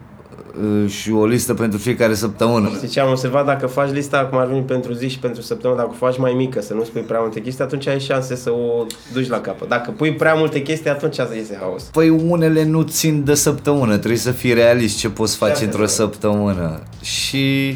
[0.87, 2.71] și o listă pentru fiecare săptămână.
[2.75, 3.45] Știi ce am observat?
[3.45, 6.33] Dacă faci lista cum ar veni pentru zi și pentru săptămână, dacă o faci mai
[6.33, 9.69] mică, să nu spui prea multe chestii, atunci ai șanse să o duci la capăt.
[9.69, 11.83] Dacă pui prea multe chestii, atunci asta iese haos.
[11.83, 16.81] Păi unele nu țin de săptămână, trebuie să fii realist ce poți face într-o săptămână.
[17.01, 17.75] Și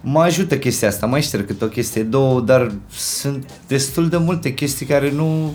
[0.00, 4.54] mă ajută chestia asta, mai șterg câte o chestie, două, dar sunt destul de multe
[4.54, 5.54] chestii care nu...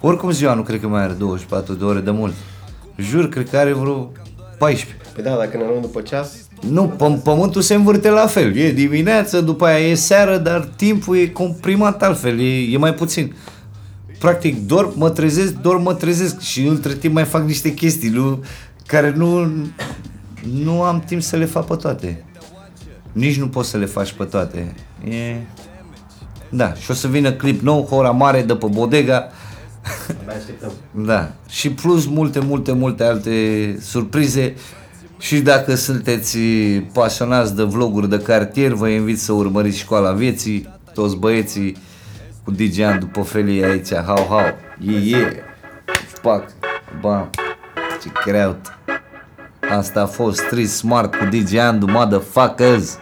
[0.00, 2.34] Oricum ziua nu cred că mai are 24 de ore de mult.
[2.96, 4.12] Jur, cred că are vreo
[4.58, 4.98] 14.
[5.14, 6.32] Păi da, dacă ne luăm după ceas,
[6.70, 8.56] Nu, pă- pământul se învârte la fel.
[8.56, 13.34] E dimineață, după aia e seară, dar timpul e comprimat altfel, e, e mai puțin.
[14.18, 18.44] Practic, dorm, mă trezesc, dorm, mă trezesc și între timp mai fac niște chestii nu,
[18.86, 19.52] care nu,
[20.62, 22.24] nu am timp să le fac pe toate.
[23.12, 24.74] Nici nu poți să le faci pe toate.
[25.08, 25.36] E...
[26.48, 29.28] Da, și o să vină clip nou, Hora Mare de pe Bodega.
[30.26, 30.72] mai așteptăm.
[31.06, 33.30] Da, și plus multe, multe, multe alte
[33.80, 34.54] surprize
[35.24, 36.38] și dacă sunteți
[36.92, 41.76] pasionați de vloguri de cartier, vă invit să urmăriți Școala Vieții, toți băieții
[42.44, 45.42] cu DJ Andu pe felie aici, hau, hau, ye, ye,
[46.22, 46.44] pac,
[47.00, 47.30] bam,
[48.02, 48.78] ce creaut,
[49.70, 52.98] Asta a fost Street Smart cu DJ Andu, motherfuckers.